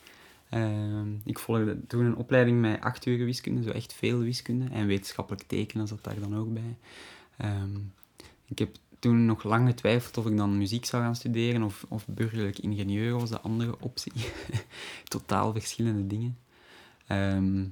Ehm, 0.48 1.08
ik 1.24 1.38
volgde 1.38 1.86
toen 1.86 2.04
een 2.04 2.16
opleiding 2.16 2.60
met 2.60 2.80
acht 2.80 3.06
uur 3.06 3.24
wiskunde, 3.24 3.62
zo 3.62 3.70
echt 3.70 3.92
veel 3.92 4.18
wiskunde. 4.18 4.68
En 4.72 4.86
wetenschappelijk 4.86 5.44
tekenen 5.46 5.86
zat 5.86 6.04
daar 6.04 6.20
dan 6.20 6.36
ook 6.36 6.54
bij. 6.54 6.76
Ehm, 7.36 7.76
ik 8.44 8.58
heb 8.58 8.76
toen 8.98 9.26
nog 9.26 9.42
lang 9.42 9.68
getwijfeld 9.68 10.16
of 10.16 10.26
ik 10.26 10.36
dan 10.36 10.58
muziek 10.58 10.84
zou 10.84 11.02
gaan 11.02 11.16
studeren 11.16 11.62
of, 11.62 11.84
of 11.88 12.06
burgerlijk 12.06 12.58
ingenieur 12.58 13.18
was 13.18 13.30
de 13.30 13.40
andere 13.40 13.74
optie. 13.80 14.12
Totaal 15.04 15.52
verschillende 15.52 16.06
dingen. 16.06 16.38
Ehm, 17.06 17.64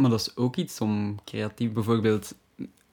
maar 0.00 0.10
dat 0.10 0.20
is 0.20 0.36
ook 0.36 0.56
iets 0.56 0.80
om 0.80 1.18
creatief... 1.24 1.72
Bijvoorbeeld, 1.72 2.34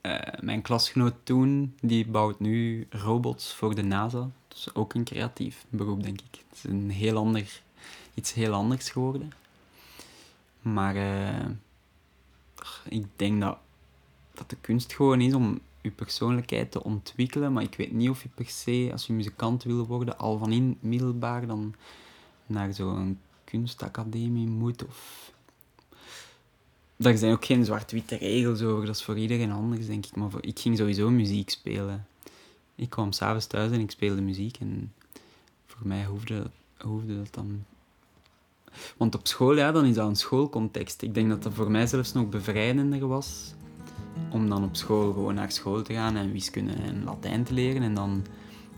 eh, 0.01 0.19
mijn 0.41 0.61
klasgenoot 0.61 1.13
toen, 1.23 1.75
die 1.81 2.07
bouwt 2.07 2.39
nu 2.39 2.87
robots 2.89 3.53
voor 3.53 3.75
de 3.75 3.83
NASA. 3.83 4.29
Dat 4.47 4.57
is 4.57 4.75
ook 4.75 4.93
een 4.93 5.03
creatief 5.03 5.65
beroep, 5.69 6.03
denk 6.03 6.21
ik. 6.21 6.43
Het 6.49 6.57
is 6.57 6.63
een 6.63 6.89
heel 6.89 7.17
ander, 7.17 7.61
iets 8.13 8.33
heel 8.33 8.53
anders 8.53 8.89
geworden. 8.89 9.31
Maar 10.61 10.95
eh, 10.95 11.45
ik 12.89 13.05
denk 13.15 13.41
dat, 13.41 13.57
dat 14.33 14.49
de 14.49 14.57
kunst 14.61 14.93
gewoon 14.93 15.21
is 15.21 15.33
om 15.33 15.59
je 15.81 15.91
persoonlijkheid 15.91 16.71
te 16.71 16.83
ontwikkelen. 16.83 17.53
Maar 17.53 17.63
ik 17.63 17.75
weet 17.75 17.91
niet 17.91 18.09
of 18.09 18.23
je 18.23 18.29
per 18.29 18.47
se, 18.49 18.89
als 18.91 19.07
je 19.07 19.13
muzikant 19.13 19.63
wil 19.63 19.85
worden, 19.85 20.17
al 20.17 20.37
van 20.37 20.51
in 20.51 20.77
middelbaar 20.79 21.47
dan 21.47 21.75
naar 22.45 22.73
zo'n 22.73 23.19
kunstacademie 23.43 24.47
moet. 24.47 24.85
Of... 24.85 25.31
Daar 27.03 27.17
zijn 27.17 27.31
ook 27.31 27.45
geen 27.45 27.65
zwart-witte 27.65 28.15
regels 28.15 28.61
over. 28.61 28.85
Dat 28.85 28.95
is 28.95 29.03
voor 29.03 29.17
iedereen 29.17 29.51
anders, 29.51 29.87
denk 29.87 30.05
ik. 30.05 30.15
Maar 30.15 30.29
voor... 30.29 30.45
ik 30.45 30.59
ging 30.59 30.77
sowieso 30.77 31.09
muziek 31.09 31.49
spelen. 31.49 32.07
Ik 32.75 32.89
kwam 32.89 33.11
s'avonds 33.11 33.47
thuis 33.47 33.71
en 33.71 33.79
ik 33.79 33.91
speelde 33.91 34.21
muziek. 34.21 34.57
En 34.59 34.93
voor 35.65 35.87
mij 35.87 36.05
hoefde, 36.05 36.43
hoefde 36.77 37.17
dat 37.17 37.33
dan... 37.33 37.65
Want 38.97 39.15
op 39.15 39.27
school, 39.27 39.55
ja, 39.55 39.71
dan 39.71 39.85
is 39.85 39.95
dat 39.95 40.07
een 40.07 40.15
schoolcontext. 40.15 41.01
Ik 41.01 41.13
denk 41.13 41.29
dat 41.29 41.43
dat 41.43 41.53
voor 41.53 41.71
mij 41.71 41.87
zelfs 41.87 42.13
nog 42.13 42.29
bevrijdender 42.29 43.07
was 43.07 43.53
om 44.31 44.49
dan 44.49 44.63
op 44.63 44.75
school 44.75 45.13
gewoon 45.13 45.33
naar 45.33 45.51
school 45.51 45.81
te 45.81 45.93
gaan 45.93 46.15
en 46.15 46.31
wiskunde 46.31 46.73
en 46.73 47.03
Latijn 47.03 47.43
te 47.43 47.53
leren 47.53 47.81
en 47.81 47.93
dan 47.93 48.25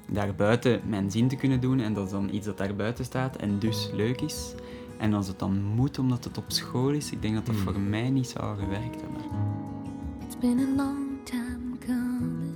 daarbuiten 0.08 0.82
mijn 0.88 1.12
zin 1.12 1.28
te 1.28 1.36
kunnen 1.36 1.60
doen 1.60 1.80
en 1.80 1.94
dat 1.94 2.06
is 2.06 2.12
dan 2.12 2.30
iets 2.34 2.46
dat 2.46 2.58
daar 2.58 2.76
buiten 2.76 3.06
staat 3.06 3.36
en 3.36 3.60
dus 3.60 3.90
leuk 3.94 4.22
is. 4.22 4.54
En 4.98 5.14
als 5.14 5.28
het 5.28 5.40
dan 5.40 5.64
moet 5.64 6.00
omdat 6.00 6.24
het 6.24 6.38
op 6.38 6.44
school 6.48 6.90
is, 6.90 7.12
ik 7.12 7.22
denk 7.22 7.36
dat 7.36 7.46
dat 7.46 7.56
Hmm. 7.56 7.64
voor 7.64 7.80
mij 7.80 8.10
niet 8.10 8.28
zou 8.28 8.60
gewerkt 8.60 9.02
hebben. 9.02 9.22
It's 10.26 10.38
been 10.40 10.60
a 10.60 10.76
long 10.84 11.08
time 11.24 11.78
coming. 11.86 12.54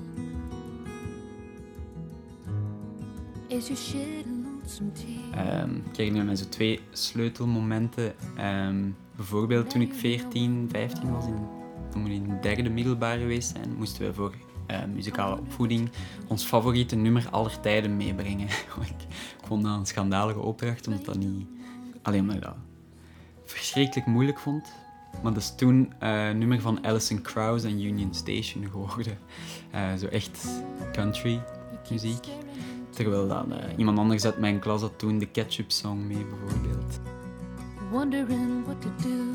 As 3.52 3.68
you 3.68 3.76
shed 3.76 4.26
a 4.26 4.30
lonesome 4.44 4.92
tear. 4.92 5.46
Ehm, 5.48 5.76
ik 5.76 5.96
herinner 5.98 6.26
me 6.26 6.36
zo 6.36 6.46
twee 6.50 6.80
sleutelmomenten. 6.92 8.14
Ehm, 8.36 8.90
bijvoorbeeld 9.16 9.70
toen 9.70 9.82
ik 9.82 9.94
14, 9.94 10.68
15 10.72 11.12
was, 11.12 11.26
in, 11.26 11.38
toen 11.92 12.04
we 12.04 12.10
in 12.10 12.24
de 12.28 12.40
derde 12.42 12.70
middelbaar 12.70 13.18
geweest 13.18 13.50
zijn, 13.56 13.76
moesten 13.78 14.06
we 14.06 14.14
voor 14.14 14.34
eh, 14.66 14.80
muzikale 14.94 15.40
opvoeding 15.40 15.90
ons 16.28 16.44
favoriete 16.44 16.96
nummer 16.96 17.28
aller 17.30 17.60
tijden 17.60 17.98
meebrengen. 17.98 18.48
ik, 18.48 18.90
ik 19.42 19.46
vond 19.48 19.64
dat 19.64 19.78
een 19.78 19.86
schandalige 19.86 20.40
opdracht, 20.40 20.88
omdat 20.88 21.06
dat 21.06 21.18
niet... 21.18 21.48
Alleen 22.02 22.26
maar 22.26 22.40
dat 22.40 22.56
verschrikkelijk 23.46 24.08
moeilijk 24.08 24.40
vond. 24.40 24.72
Maar 25.24 25.34
dat 25.34 25.42
is 25.42 25.56
toen 25.56 25.94
een 26.00 26.38
nummer 26.38 26.62
van 26.62 26.86
Alison 26.86 27.22
Krauss 27.22 27.66
en 27.66 27.82
Union 27.82 28.14
Station 28.14 28.70
geworden. 28.72 29.18
Eh, 29.72 29.94
zo 29.94 30.06
echt 30.06 30.48
country 30.92 31.42
muziek. 31.90 32.28
Terwijl 32.90 33.28
dan 33.28 33.54
eh, 33.54 33.78
iemand 33.78 33.98
anders 33.98 34.26
uit 34.26 34.38
mijn 34.38 34.60
klas 34.60 34.82
had 34.82 35.00
toen 35.00 35.18
de 35.18 35.26
Ketchup 35.26 35.72
Song 35.72 36.08
mee, 36.08 36.26
bijvoorbeeld. 36.26 37.00
Wondering 37.92 38.66
what 38.66 38.82
to 38.82 38.90
do. 39.02 39.34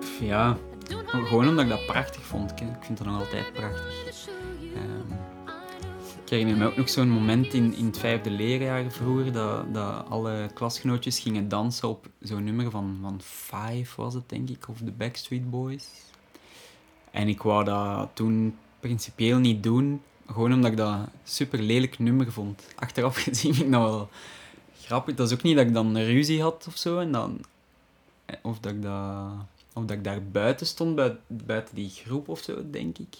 Pff, 0.00 0.20
ja, 0.20 0.56
gewoon 1.12 1.48
omdat 1.48 1.64
ik 1.64 1.70
dat 1.70 1.86
prachtig 1.86 2.22
vond. 2.22 2.50
Ik 2.50 2.60
ik 2.60 2.66
vind 2.80 2.98
dat 2.98 3.06
nog 3.06 3.18
altijd 3.18 3.52
prachtig. 3.52 4.28
Ik 6.28 6.34
herinner 6.34 6.56
me 6.56 6.66
ook 6.66 6.76
nog 6.76 6.88
zo'n 6.88 7.10
moment 7.10 7.54
in, 7.54 7.74
in 7.74 7.86
het 7.86 7.98
vijfde 7.98 8.30
leerjaar 8.30 8.90
vroeger, 8.90 9.32
dat, 9.32 9.74
dat 9.74 10.04
alle 10.08 10.50
klasgenootjes 10.54 11.18
gingen 11.18 11.48
dansen 11.48 11.88
op 11.88 12.08
zo'n 12.20 12.44
nummer 12.44 12.70
van, 12.70 12.98
van 13.02 13.20
Five, 13.22 14.00
was 14.02 14.14
het 14.14 14.28
denk 14.28 14.48
ik, 14.48 14.68
of 14.68 14.78
de 14.78 14.90
Backstreet 14.90 15.50
Boys. 15.50 15.88
En 17.10 17.28
ik 17.28 17.42
wou 17.42 17.64
dat 17.64 18.10
toen 18.12 18.56
principieel 18.80 19.38
niet 19.38 19.62
doen, 19.62 20.02
gewoon 20.26 20.52
omdat 20.52 20.70
ik 20.70 20.76
dat 20.76 20.92
een 20.92 21.08
super 21.24 21.58
lelijk 21.58 21.98
nummer 21.98 22.32
vond. 22.32 22.68
Achteraf 22.76 23.16
gezien 23.22 23.54
vind 23.54 23.66
ik 23.66 23.72
dat 23.72 23.82
wel 23.82 24.08
grappig. 24.80 25.14
Dat 25.14 25.26
is 25.30 25.36
ook 25.36 25.42
niet 25.42 25.56
dat 25.56 25.66
ik 25.66 25.72
dan 25.72 25.94
een 25.94 26.04
ruzie 26.04 26.42
had 26.42 26.64
of 26.68 26.76
zo, 26.76 26.98
en 26.98 27.12
dan, 27.12 27.40
of 28.42 28.58
dat 28.58 28.72
ik 28.72 28.82
dat 28.82 29.30
of 29.72 29.84
dat 29.84 29.96
ik 29.96 30.04
daar 30.04 30.22
buiten 30.22 30.66
stond, 30.66 30.94
buiten, 30.94 31.20
buiten 31.26 31.74
die 31.74 31.90
groep 31.90 32.28
of 32.28 32.40
zo, 32.40 32.70
denk 32.70 32.98
ik. 32.98 33.16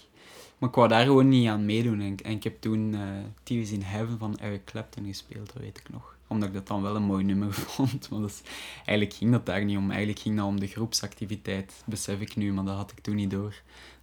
Maar 0.58 0.68
ik 0.68 0.74
wou 0.74 0.88
daar 0.88 1.04
gewoon 1.04 1.28
niet 1.28 1.48
aan 1.48 1.64
meedoen. 1.66 2.00
En, 2.00 2.16
en 2.16 2.32
ik 2.32 2.42
heb 2.44 2.60
toen 2.60 2.96
Tears 3.42 3.70
in 3.70 3.82
Heaven 3.82 4.18
van 4.18 4.38
Eric 4.38 4.64
Clapton 4.64 5.06
gespeeld, 5.06 5.52
dat 5.52 5.62
weet 5.62 5.78
ik 5.78 5.88
nog. 5.90 6.16
Omdat 6.26 6.48
ik 6.48 6.54
dat 6.54 6.66
dan 6.66 6.82
wel 6.82 6.96
een 6.96 7.02
mooi 7.02 7.24
nummer 7.24 7.52
vond. 7.68 8.08
Is, 8.26 8.42
eigenlijk 8.76 9.12
ging 9.12 9.32
dat 9.32 9.46
daar 9.46 9.64
niet 9.64 9.76
om. 9.76 9.88
Eigenlijk 9.90 10.18
ging 10.18 10.36
dat 10.36 10.46
om 10.46 10.60
de 10.60 10.66
groepsactiviteit, 10.66 11.82
besef 11.86 12.20
ik 12.20 12.36
nu. 12.36 12.52
Maar 12.52 12.64
dat 12.64 12.76
had 12.76 12.90
ik 12.90 13.00
toen 13.00 13.14
niet 13.14 13.30
door. 13.30 13.54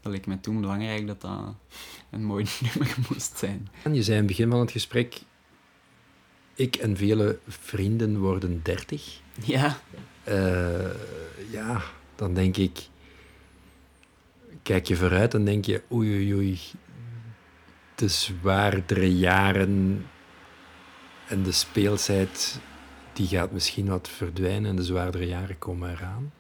Dat 0.02 0.12
leek 0.12 0.26
me 0.26 0.40
toen 0.40 0.62
belangrijk 0.62 1.08
dat 1.08 1.22
dat 1.22 1.56
een 2.10 2.24
mooi 2.26 2.46
nummer 2.74 2.96
moest 3.10 3.38
zijn. 3.38 3.68
En 3.84 3.94
je 3.96 4.04
zei 4.04 4.18
in 4.18 4.24
het 4.24 4.32
begin 4.32 4.50
van 4.50 4.60
het 4.60 4.72
gesprek, 4.72 5.22
ik 6.56 6.76
en 6.76 6.98
vele 6.98 7.40
vrienden 7.48 8.20
worden 8.20 8.60
dertig. 8.64 9.20
Ja, 9.44 9.78
Eh, 10.24 10.90
ja, 11.52 11.82
dan 12.16 12.34
denk 12.34 12.58
ik, 12.58 12.88
kijk 14.66 14.88
je 14.88 14.96
vooruit 14.96 15.34
en 15.34 15.46
denk 15.46 15.66
je, 15.66 15.84
oei 15.92 16.16
oei 16.16 16.34
oei, 16.34 16.60
de 17.96 18.08
zwaardere 18.08 19.18
jaren 19.18 20.06
en 21.28 21.44
de 21.44 21.52
speelsheid, 21.52 22.60
die 23.14 23.28
gaat 23.28 23.52
misschien 23.52 23.88
wat 23.88 24.10
verdwijnen 24.10 24.70
en 24.70 24.76
de 24.76 24.84
zwaardere 24.84 25.28
jaren 25.28 25.58
komen 25.58 25.90
eraan. 25.90 26.32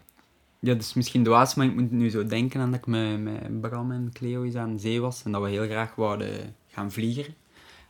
Ja, 0.59 0.73
dat 0.73 0.81
is 0.81 0.93
misschien 0.93 1.23
dwaas, 1.23 1.55
maar 1.55 1.65
ik 1.65 1.73
moet 1.73 1.91
nu 1.91 2.09
zo 2.09 2.25
denken 2.25 2.59
aan 2.59 2.71
dat 2.71 2.79
ik 2.79 2.87
met, 2.87 3.61
Bram 3.61 3.91
en 3.91 4.09
Cleo 4.13 4.43
eens 4.43 4.55
aan 4.55 4.79
zee 4.79 5.01
was 5.01 5.23
en 5.23 5.31
dat 5.31 5.41
we 5.41 5.49
heel 5.49 5.65
graag 5.65 5.95
wouden 5.95 6.55
gaan 6.67 6.91
vliegen. 6.91 7.35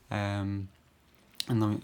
Ehm, 0.07 0.57
en 1.47 1.59
dan 1.59 1.83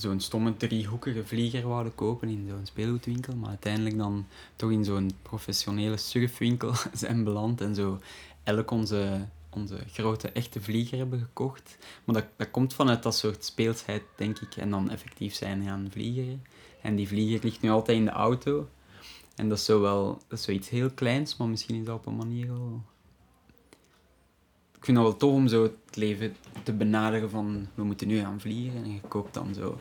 zo'n 0.00 0.20
stomme 0.20 0.56
driehoekige 0.56 1.26
vlieger 1.26 1.68
wouden 1.68 1.94
kopen 1.94 2.28
in 2.28 2.46
zo'n 2.48 2.66
speelgoedwinkel, 2.66 3.36
maar 3.36 3.48
uiteindelijk 3.48 3.98
dan 3.98 4.26
toch 4.56 4.70
in 4.70 4.84
zo'n 4.84 5.10
professionele 5.22 5.96
surfwinkel 5.96 6.72
zijn 6.94 7.24
beland 7.24 7.60
en 7.60 7.74
zo 7.74 7.98
elk 8.44 8.70
onze, 8.70 9.26
onze 9.50 9.78
grote 9.92 10.28
echte 10.28 10.60
vlieger 10.60 10.98
hebben 10.98 11.18
gekocht. 11.18 11.78
Maar 12.04 12.14
dat, 12.14 12.24
dat 12.36 12.50
komt 12.50 12.74
vanuit 12.74 13.02
dat 13.02 13.16
soort 13.16 13.44
speelsheid, 13.44 14.02
denk 14.16 14.38
ik, 14.38 14.56
en 14.56 14.70
dan 14.70 14.90
effectief 14.90 15.34
zijn 15.34 15.64
gaan 15.64 15.88
vliegeren. 15.90 16.42
En 16.82 16.96
die 16.96 17.08
vlieger 17.08 17.40
ligt 17.42 17.60
nu 17.60 17.70
altijd 17.70 17.98
in 17.98 18.04
de 18.04 18.10
auto. 18.10 18.68
En 19.36 19.48
dat 19.48 19.58
is 19.58 19.64
zo 19.64 19.80
wel, 19.80 20.22
dat 20.28 20.38
is 20.38 20.44
zoiets 20.44 20.68
heel 20.68 20.90
kleins, 20.90 21.36
maar 21.36 21.48
misschien 21.48 21.76
is 21.80 21.84
dat 21.84 21.96
op 21.96 22.06
een 22.06 22.16
manier 22.16 22.46
wel... 22.46 22.82
Ik 24.76 24.84
vind 24.84 24.96
het 24.96 25.06
wel 25.06 25.16
tof 25.16 25.32
om 25.32 25.48
zo 25.48 25.62
het 25.62 25.96
leven 25.96 26.36
te 26.62 26.72
benaderen 26.72 27.30
van, 27.30 27.68
we 27.74 27.84
moeten 27.84 28.08
nu 28.08 28.18
gaan 28.18 28.40
vliegen. 28.40 28.84
En 28.84 28.92
je 28.92 29.00
koopt 29.00 29.34
dan 29.34 29.54
zo 29.54 29.78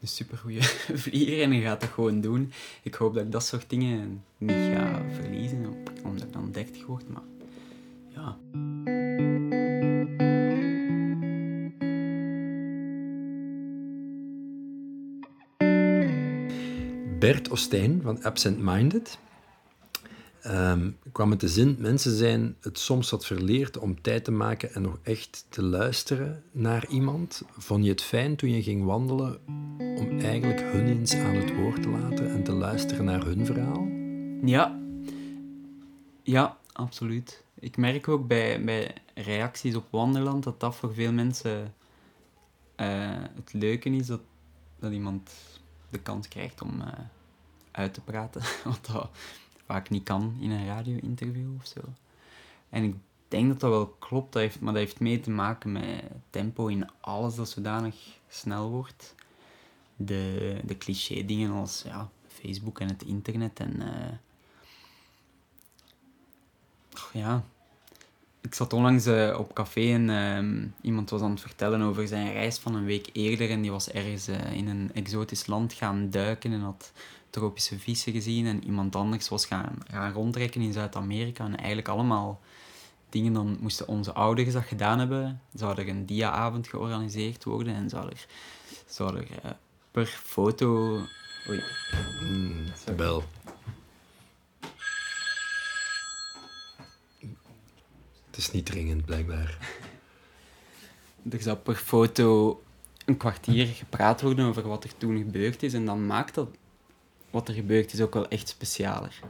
een 0.00 0.08
supergoeie 0.08 0.62
vlieger 1.04 1.42
en 1.42 1.52
je 1.52 1.62
gaat 1.62 1.80
dat 1.80 1.90
gewoon 1.90 2.20
doen. 2.20 2.52
Ik 2.82 2.94
hoop 2.94 3.14
dat 3.14 3.24
ik 3.24 3.32
dat 3.32 3.44
soort 3.44 3.70
dingen 3.70 4.24
niet 4.38 4.74
ga 4.74 5.02
verliezen, 5.12 5.84
omdat 6.04 6.26
ik 6.26 6.32
dan 6.32 6.50
30 6.52 6.86
word, 6.86 7.08
maar 7.08 7.22
ja. 8.08 8.36
Bert 17.18 17.48
Ostijn 17.48 18.00
van 18.02 18.22
Absent 18.22 18.58
Minded 18.58 19.18
ehm, 20.48 20.90
kwam 21.12 21.28
met 21.28 21.40
de 21.40 21.48
zin: 21.48 21.76
mensen 21.78 22.16
zijn 22.16 22.56
het 22.60 22.78
soms 22.78 23.10
wat 23.10 23.26
verleerd 23.26 23.78
om 23.78 24.00
tijd 24.00 24.24
te 24.24 24.30
maken 24.30 24.74
en 24.74 24.82
nog 24.82 24.98
echt 25.02 25.46
te 25.48 25.62
luisteren 25.62 26.42
naar 26.52 26.88
iemand. 26.88 27.42
Vond 27.56 27.84
je 27.84 27.90
het 27.90 28.02
fijn 28.02 28.36
toen 28.36 28.50
je 28.50 28.62
ging 28.62 28.84
wandelen 28.84 29.38
om 29.78 30.18
eigenlijk 30.20 30.60
hun 30.60 30.86
eens 30.86 31.14
aan 31.14 31.34
het 31.34 31.54
woord 31.54 31.82
te 31.82 31.88
laten 31.88 32.30
en 32.30 32.42
te 32.44 32.52
luisteren 32.52 33.04
naar 33.04 33.24
hun 33.24 33.46
verhaal? 33.46 33.86
Ja. 34.44 34.80
Ja, 36.22 36.56
absoluut. 36.72 37.44
Ik 37.60 37.76
merk 37.76 38.08
ook 38.08 38.26
bij, 38.26 38.64
bij 38.64 38.94
reacties 39.14 39.74
op 39.74 39.86
Wanderland 39.90 40.44
dat 40.44 40.60
dat 40.60 40.76
voor 40.76 40.94
veel 40.94 41.12
mensen 41.12 41.74
eh, 42.74 43.16
het 43.34 43.52
leuke 43.52 43.90
is 43.90 44.06
dat, 44.06 44.20
dat 44.78 44.92
iemand 44.92 45.30
de 45.90 45.98
kans 45.98 46.28
krijgt 46.28 46.62
om 46.62 46.80
eh, 46.80 46.92
uit 47.70 47.94
te 47.94 48.00
praten. 48.00 48.42
Wat 48.64 48.88
dat 48.92 49.10
vaak 49.68 49.90
niet 49.90 50.02
kan 50.02 50.36
in 50.40 50.50
een 50.50 50.66
radio-interview 50.66 51.54
of 51.60 51.66
zo. 51.66 51.80
En 52.68 52.82
ik 52.84 52.94
denk 53.28 53.48
dat 53.48 53.60
dat 53.60 53.70
wel 53.70 53.86
klopt, 53.86 54.32
dat 54.32 54.42
heeft, 54.42 54.60
maar 54.60 54.72
dat 54.72 54.82
heeft 54.82 55.00
mee 55.00 55.20
te 55.20 55.30
maken 55.30 55.72
met 55.72 56.04
tempo 56.30 56.66
in 56.66 56.90
alles 57.00 57.34
dat 57.34 57.48
zodanig 57.48 57.96
snel 58.28 58.70
wordt. 58.70 59.14
De, 59.96 60.56
de 60.64 60.78
cliché 60.78 61.24
dingen 61.24 61.50
als 61.50 61.82
ja, 61.86 62.10
Facebook 62.28 62.80
en 62.80 62.88
het 62.88 63.02
internet 63.02 63.60
en... 63.60 63.82
eh, 63.82 64.14
och, 66.92 67.10
ja, 67.12 67.44
ik 68.40 68.54
zat 68.54 68.72
onlangs 68.72 69.06
eh, 69.06 69.36
op 69.38 69.54
café 69.54 69.92
en 69.92 70.10
ehm, 70.10 70.66
iemand 70.80 71.10
was 71.10 71.20
aan 71.20 71.30
het 71.30 71.40
vertellen 71.40 71.82
over 71.82 72.08
zijn 72.08 72.32
reis 72.32 72.58
van 72.58 72.74
een 72.74 72.84
week 72.84 73.10
eerder. 73.12 73.50
En 73.50 73.62
die 73.62 73.70
was 73.70 73.90
ergens 73.90 74.28
eh, 74.28 74.52
in 74.52 74.68
een 74.68 74.90
exotisch 74.94 75.46
land 75.46 75.72
gaan 75.72 76.10
duiken 76.10 76.52
en 76.52 76.60
had 76.60 76.92
tropische 77.30 77.78
vissen 77.78 78.12
gezien. 78.12 78.46
En 78.46 78.64
iemand 78.64 78.96
anders 78.96 79.28
was 79.28 79.46
gaan, 79.46 79.78
gaan 79.90 80.12
rondtrekken 80.12 80.60
in 80.60 80.72
Zuid-Amerika. 80.72 81.44
En 81.44 81.56
eigenlijk 81.56 81.88
allemaal 81.88 82.40
dingen, 83.08 83.32
dan 83.32 83.56
moesten 83.60 83.88
onze 83.88 84.12
ouders 84.12 84.52
dat 84.52 84.64
gedaan 84.64 84.98
hebben. 84.98 85.40
Zou 85.54 85.78
er 85.78 85.88
een 85.88 86.06
dia-avond 86.06 86.68
georganiseerd 86.68 87.44
worden 87.44 87.74
en 87.74 87.88
zou 87.88 88.08
er, 88.08 88.26
zou 88.86 89.16
er 89.16 89.26
eh, 89.42 89.50
per 89.90 90.06
foto... 90.06 91.00
Oei, 91.48 91.62
Mm, 92.22 92.66
bel. 92.96 93.24
Het 98.26 98.36
is 98.36 98.50
niet 98.50 98.66
dringend, 98.66 99.04
blijkbaar. 99.04 99.58
Er 101.30 101.42
zou 101.42 101.56
per 101.56 101.74
foto 101.74 102.62
een 103.04 103.16
kwartier 103.16 103.66
gepraat 103.66 104.20
worden 104.20 104.46
over 104.46 104.68
wat 104.68 104.84
er 104.84 104.96
toen 104.96 105.18
gebeurd 105.18 105.62
is. 105.62 105.72
En 105.72 105.84
dan 105.84 106.06
maakt 106.06 106.34
dat 106.34 106.48
wat 107.30 107.48
er 107.48 107.54
gebeurd 107.54 107.92
is 107.92 108.00
ook 108.00 108.14
wel 108.14 108.28
echt 108.28 108.48
specialer. 108.48 109.20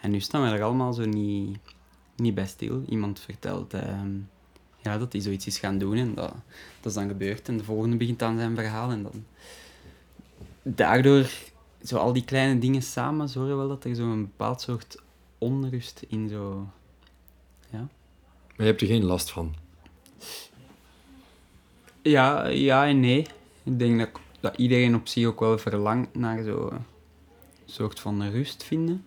En 0.00 0.10
nu 0.10 0.20
staan 0.20 0.42
we 0.42 0.56
er 0.56 0.62
allemaal 0.62 0.92
zo 0.92 1.04
niet, 1.04 1.58
niet 2.16 2.34
bij 2.34 2.46
stil. 2.46 2.82
Iemand 2.88 3.20
vertelt 3.20 3.74
ehm, 3.74 4.10
ja, 4.82 4.98
dat 4.98 5.12
hij 5.12 5.20
zoiets 5.20 5.46
is 5.46 5.58
gaan 5.58 5.78
doen 5.78 5.96
en 5.96 6.14
dat, 6.14 6.34
dat 6.80 6.92
is 6.92 6.94
dan 6.94 7.08
gebeurd. 7.08 7.48
En 7.48 7.56
de 7.56 7.64
volgende 7.64 7.96
begint 7.96 8.22
aan 8.22 8.38
zijn 8.38 8.54
verhaal. 8.54 8.90
En 8.90 9.02
dan... 9.02 9.24
Daardoor, 10.62 11.30
zo 11.84 11.96
al 11.96 12.12
die 12.12 12.24
kleine 12.24 12.60
dingen 12.60 12.82
samen, 12.82 13.28
zorgen 13.28 13.56
wel 13.56 13.68
dat 13.68 13.84
er 13.84 13.94
zo'n 13.94 14.22
bepaald 14.22 14.60
soort 14.60 14.96
onrust 15.38 16.04
in 16.08 16.28
zo... 16.28 16.68
Ja, 17.70 17.78
Maar 17.78 18.56
je 18.56 18.64
hebt 18.64 18.80
er 18.80 18.86
geen 18.86 19.04
last 19.04 19.30
van. 19.30 19.54
Ja, 22.02 22.46
ja 22.46 22.86
en 22.86 23.00
nee. 23.00 23.26
Ik 23.62 23.78
denk 23.78 23.98
dat, 23.98 24.08
dat 24.40 24.56
iedereen 24.56 24.94
op 24.94 25.06
zich 25.06 25.26
ook 25.26 25.40
wel 25.40 25.58
verlangt 25.58 26.14
naar 26.14 26.42
zo'n 26.42 26.84
soort 27.70 28.00
van 28.00 28.30
rust 28.30 28.64
vinden. 28.64 29.04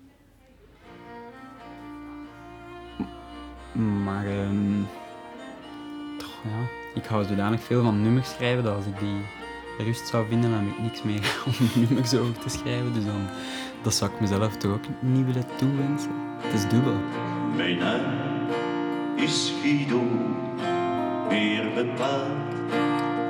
Maar 4.03 4.25
ehm, 4.25 4.81
toch, 6.17 6.43
ja, 6.43 6.67
ik 6.95 7.05
hou 7.05 7.25
zodanig 7.25 7.63
veel 7.63 7.83
van 7.83 8.01
nummers 8.01 8.29
schrijven 8.29 8.63
dat 8.63 8.75
als 8.75 8.85
ik 8.85 8.99
die 8.99 9.19
rust 9.85 10.07
zou 10.07 10.27
vinden, 10.27 10.51
dan 10.51 10.59
heb 10.59 10.77
ik 10.77 10.81
niks 10.83 11.03
meer 11.03 11.35
om 11.47 11.81
nummers 11.81 12.13
over 12.13 12.39
te 12.39 12.49
schrijven. 12.49 12.93
Dus 12.93 13.05
dan, 13.05 13.27
dat 13.81 13.93
zou 13.93 14.11
ik 14.11 14.19
mezelf 14.19 14.57
toch 14.57 14.71
ook 14.71 14.85
niet 14.99 15.25
willen 15.25 15.45
toewensen. 15.57 16.11
Het 16.37 16.53
is 16.53 16.67
dubbel. 16.69 16.97
Mijn 17.55 17.77
naam 17.77 18.47
is 19.15 19.53
Guido, 19.61 20.01
meer 21.29 21.73
bepaald 21.73 22.55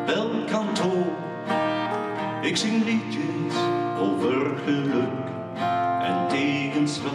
Belcanto. 0.06 1.16
Ik 2.42 2.58
zing 2.58 2.86
liedjes 2.86 3.81
over 4.02 4.58
geluk 4.66 5.10
en 6.02 6.28
tegenslag. 6.28 7.14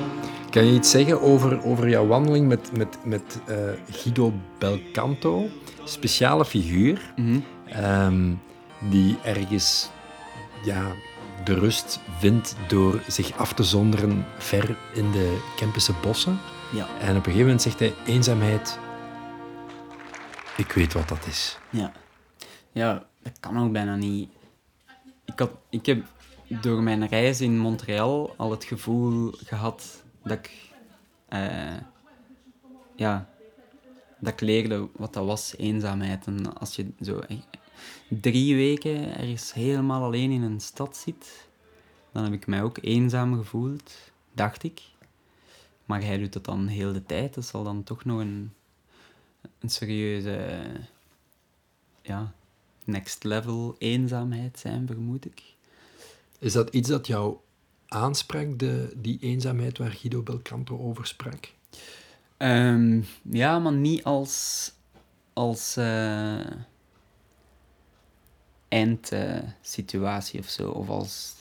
Kan 0.51 0.67
je 0.67 0.73
iets 0.75 0.91
zeggen 0.91 1.21
over, 1.21 1.65
over 1.65 1.89
jouw 1.89 2.07
wandeling 2.07 2.49
met, 2.49 2.77
met, 2.77 2.99
met 3.05 3.41
eh, 3.47 3.57
Guido 3.91 4.33
Belcanto? 4.59 5.47
Speciale 5.85 6.45
figuur, 6.45 7.13
Mhm. 7.17 7.39
ehm, 7.67 8.33
die 8.91 9.17
ergens 9.23 9.91
ja, 10.65 10.83
de 11.45 11.55
rust 11.55 12.01
vindt 12.19 12.57
door 12.69 13.01
zich 13.09 13.37
af 13.39 13.53
te 13.53 13.63
zonderen 13.63 14.27
ver 14.39 14.77
in 14.95 15.11
de 15.13 15.39
Kempische 15.57 15.93
bossen. 16.03 16.39
Ja. 16.73 16.87
En 17.01 17.09
op 17.11 17.17
een 17.17 17.23
gegeven 17.23 17.41
moment 17.41 17.63
zegt 17.63 17.79
hij, 17.79 17.95
eenzaamheid, 18.07 18.79
ik 20.57 20.73
weet 20.73 20.93
wat 20.93 21.09
dat 21.09 21.27
is. 21.27 21.59
Ja. 21.71 21.93
Ja, 22.73 23.03
dat 23.23 23.33
kan 23.41 23.59
ook 23.59 23.73
bijna 23.73 23.97
niet. 23.97 24.29
Ik, 25.25 25.39
had, 25.39 25.51
ik 25.71 25.87
heb 25.87 26.05
door 26.49 26.83
mijn 26.83 27.07
reis 27.09 27.41
in 27.41 27.59
Montreal 27.59 28.35
al 28.37 28.51
het 28.51 28.65
gevoel 28.65 29.33
gehad 29.33 30.05
dat 30.23 30.39
ik... 30.39 30.71
eh, 31.29 31.77
ja, 32.97 33.29
dat 34.19 34.33
ik 34.33 34.41
leerde 34.41 34.89
wat 34.97 35.13
dat 35.15 35.27
was, 35.27 35.57
eenzaamheid. 35.57 36.27
En 36.27 36.59
als 36.59 36.77
je 36.77 36.87
zo 37.01 37.21
drie 38.09 38.55
weken 38.55 39.17
ergens 39.17 39.53
helemaal 39.53 40.03
alleen 40.03 40.31
in 40.31 40.43
een 40.43 40.61
stad 40.61 40.97
zit, 40.97 41.49
dan 42.13 42.25
heb 42.25 42.33
ik 42.33 42.47
mij 42.47 42.63
ook 42.63 42.79
eenzaam 42.81 43.37
gevoeld, 43.37 43.93
dacht 44.33 44.63
ik. 44.63 44.83
Maar 45.85 46.03
hij 46.03 46.19
doet 46.19 46.33
dat 46.33 46.45
dan 46.45 46.67
heel 46.67 46.93
de 46.93 47.07
tijd. 47.07 47.35
Dat 47.35 47.45
zal 47.45 47.65
dan 47.65 47.83
toch 47.83 48.05
nog 48.05 48.21
een, 48.21 48.53
een 49.59 49.69
serieuze 49.69 50.67
ja, 52.03 52.33
next 52.85 53.25
level 53.25 53.75
eenzaamheid 53.79 54.59
zijn, 54.59 54.87
vermoed 54.87 55.25
ik. 55.25 55.56
Is 56.39 56.53
dat 56.53 56.75
iets 56.75 56.89
dat 56.89 57.07
jou 57.07 57.37
aansprak, 57.87 58.59
de, 58.59 58.93
die 58.97 59.19
eenzaamheid 59.21 59.79
waar 59.79 59.91
Guido 59.91 60.23
Belcanto 60.23 60.79
over 60.79 61.07
sprak? 61.07 61.53
Ehm, 62.37 63.03
ja, 63.23 63.59
maar 63.59 63.73
niet 63.73 64.05
als, 64.05 64.73
als 65.33 65.77
eh, 65.77 66.47
eindsituatie 68.69 70.41
of 70.41 70.49
zo. 70.49 70.71
Of 70.71 70.89
als... 70.89 71.35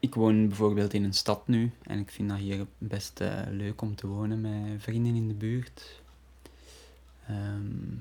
Ik 0.00 0.14
woon 0.14 0.48
bijvoorbeeld 0.48 0.92
in 0.92 1.04
een 1.04 1.14
stad 1.14 1.48
nu 1.48 1.72
en 1.82 1.98
ik 1.98 2.10
vind 2.10 2.28
dat 2.28 2.38
hier 2.38 2.66
best 2.78 3.20
eh, 3.20 3.42
leuk 3.50 3.82
om 3.82 3.94
te 3.94 4.06
wonen 4.06 4.40
met 4.40 4.82
vrienden 4.82 5.14
in 5.14 5.28
de 5.28 5.34
buurt. 5.34 6.00
Ehm, 7.26 7.92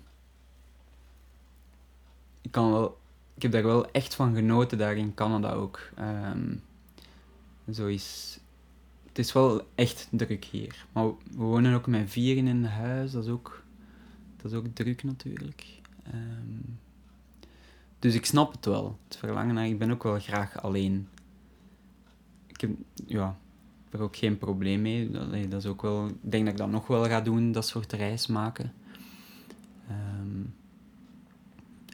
ik, 2.42 2.52
kan 2.52 2.72
wel, 2.72 2.98
ik 3.38 3.44
heb 3.44 3.52
daar 3.52 3.64
wel 3.64 3.92
echt 3.92 4.16
van 4.16 4.36
genoten, 4.36 4.78
daar 4.78 4.98
in 4.98 5.14
Canada 5.14 5.52
ook. 5.52 5.90
Ehm, 5.96 6.56
zo 7.72 7.88
is 7.88 8.40
het 9.18 9.26
is 9.26 9.34
wel 9.34 9.68
echt 9.76 10.08
druk 10.12 10.46
hier. 10.46 10.86
Maar 10.92 11.06
we 11.08 11.44
wonen 11.44 11.74
ook 11.74 11.88
met 11.88 12.10
vier 12.10 12.38
in 12.38 12.64
huis, 12.64 13.12
dat 13.12 13.24
is 13.24 13.30
ook, 13.30 13.64
dat 14.42 14.52
is 14.52 14.58
ook 14.58 14.66
druk 14.74 15.04
natuurlijk. 15.04 15.66
Ehm, 16.04 16.72
dus 18.00 18.16
ik 18.16 18.26
snap 18.26 18.52
het 18.52 18.66
wel, 18.66 18.98
het 19.08 19.18
verlangen 19.18 19.56
naar. 19.56 19.68
Ik 19.68 19.80
ben 19.80 19.92
ook 19.92 20.04
wel 20.04 20.20
graag 20.20 20.62
alleen. 20.62 21.08
Ik 22.48 22.62
heb, 22.62 22.70
ja, 23.06 23.38
heb 23.84 24.00
er 24.00 24.06
ook 24.06 24.16
geen 24.16 24.38
probleem 24.38 24.82
mee. 24.82 25.10
Dat 25.48 25.64
is 25.64 25.70
ook 25.70 25.82
wel, 25.82 26.08
ik 26.08 26.32
denk 26.32 26.44
dat 26.44 26.54
ik 26.54 26.60
dat 26.60 26.70
nog 26.70 26.88
wel 26.88 27.06
ga 27.06 27.22
doen, 27.22 27.52
dat 27.52 27.68
soort 27.68 27.94
reis 27.94 28.28
maken. 28.28 28.74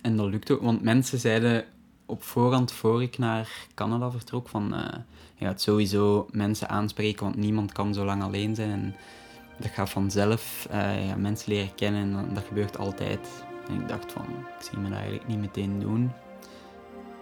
En 0.04 0.16
dat 0.16 0.30
lukt 0.30 0.52
ook, 0.52 0.62
want 0.62 0.82
mensen 0.82 1.20
zeiden 1.20 1.66
op 2.06 2.24
voorhand, 2.24 2.72
voor 2.72 3.02
ik 3.02 3.18
naar 3.18 3.50
Canada 3.74 4.12
vertrok, 4.12 4.50
van 4.50 4.74
eh, 4.74 5.00
je 5.36 5.46
gaat 5.46 5.62
sowieso 5.62 6.28
mensen 6.32 6.70
aanspreken, 6.70 7.24
want 7.24 7.36
niemand 7.36 7.72
kan 7.72 7.94
zo 7.94 8.06
lang 8.06 8.24
alleen 8.24 8.56
zijn. 8.56 8.72
En 8.72 8.96
dat 9.58 9.72
gaat 9.72 9.89
vanzelf 9.89 10.68
eh, 10.70 11.08
ja, 11.08 11.16
mensen 11.16 11.52
leren 11.52 11.76
kennen 11.76 12.02
en 12.02 12.34
dat, 12.34 12.44
gebeurt 12.48 12.78
altijd. 12.78 13.44
En 13.68 13.82
ik 13.82 13.88
dacht 13.88 14.12
van, 14.12 14.26
ik 14.60 14.66
zie 14.66 14.78
me 14.78 14.89
dat 14.89 14.98
eigenlijk 14.98 15.28
niet 15.28 15.39
meteen 15.39 15.80
doen. 15.80 16.12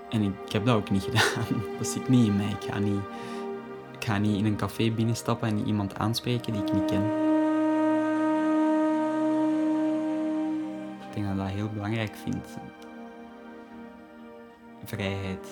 En 0.10 0.22
ik, 0.22 0.34
ik 0.46 0.52
heb 0.52 0.65
dat 0.65 0.76
ook 0.76 0.89
niet 0.89 1.04
gedaan. 1.10 1.63
Dat 1.78 1.88
zit 1.88 2.10
niet 2.10 2.28
in 2.28 2.36
mij. 2.36 2.50
Ik 2.50 2.72
ga 2.72 2.80
niet, 2.80 3.02
ik 3.98 4.06
ga 4.06 4.17
niet 4.17 4.38
in 4.38 4.46
een 4.46 4.56
café 4.56 4.91
binnenstappen 4.91 5.48
en 5.48 5.67
iemand 5.67 5.98
aanspreken 5.98 6.54
die 6.54 6.62
ik 6.62 6.74
niet 6.74 6.86
ken. 6.86 7.31
Ik 11.12 11.17
denk 11.17 11.26
dat 11.28 11.36
ik 11.36 11.41
dat 11.41 11.50
heel 11.50 11.69
belangrijk 11.69 12.15
vind. 12.15 12.45
Vrijheid. 14.84 15.47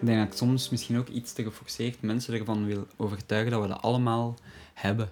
Ik 0.00 0.06
denk 0.06 0.18
dat 0.18 0.26
ik 0.26 0.38
soms 0.38 0.68
misschien 0.70 0.98
ook 0.98 1.08
iets 1.08 1.32
te 1.32 1.42
geforceerd 1.42 2.02
mensen 2.02 2.34
ervan 2.34 2.64
wil 2.66 2.86
overtuigen 2.96 3.50
dat 3.52 3.62
we 3.62 3.68
dat 3.68 3.82
allemaal 3.82 4.34
hebben. 4.74 5.08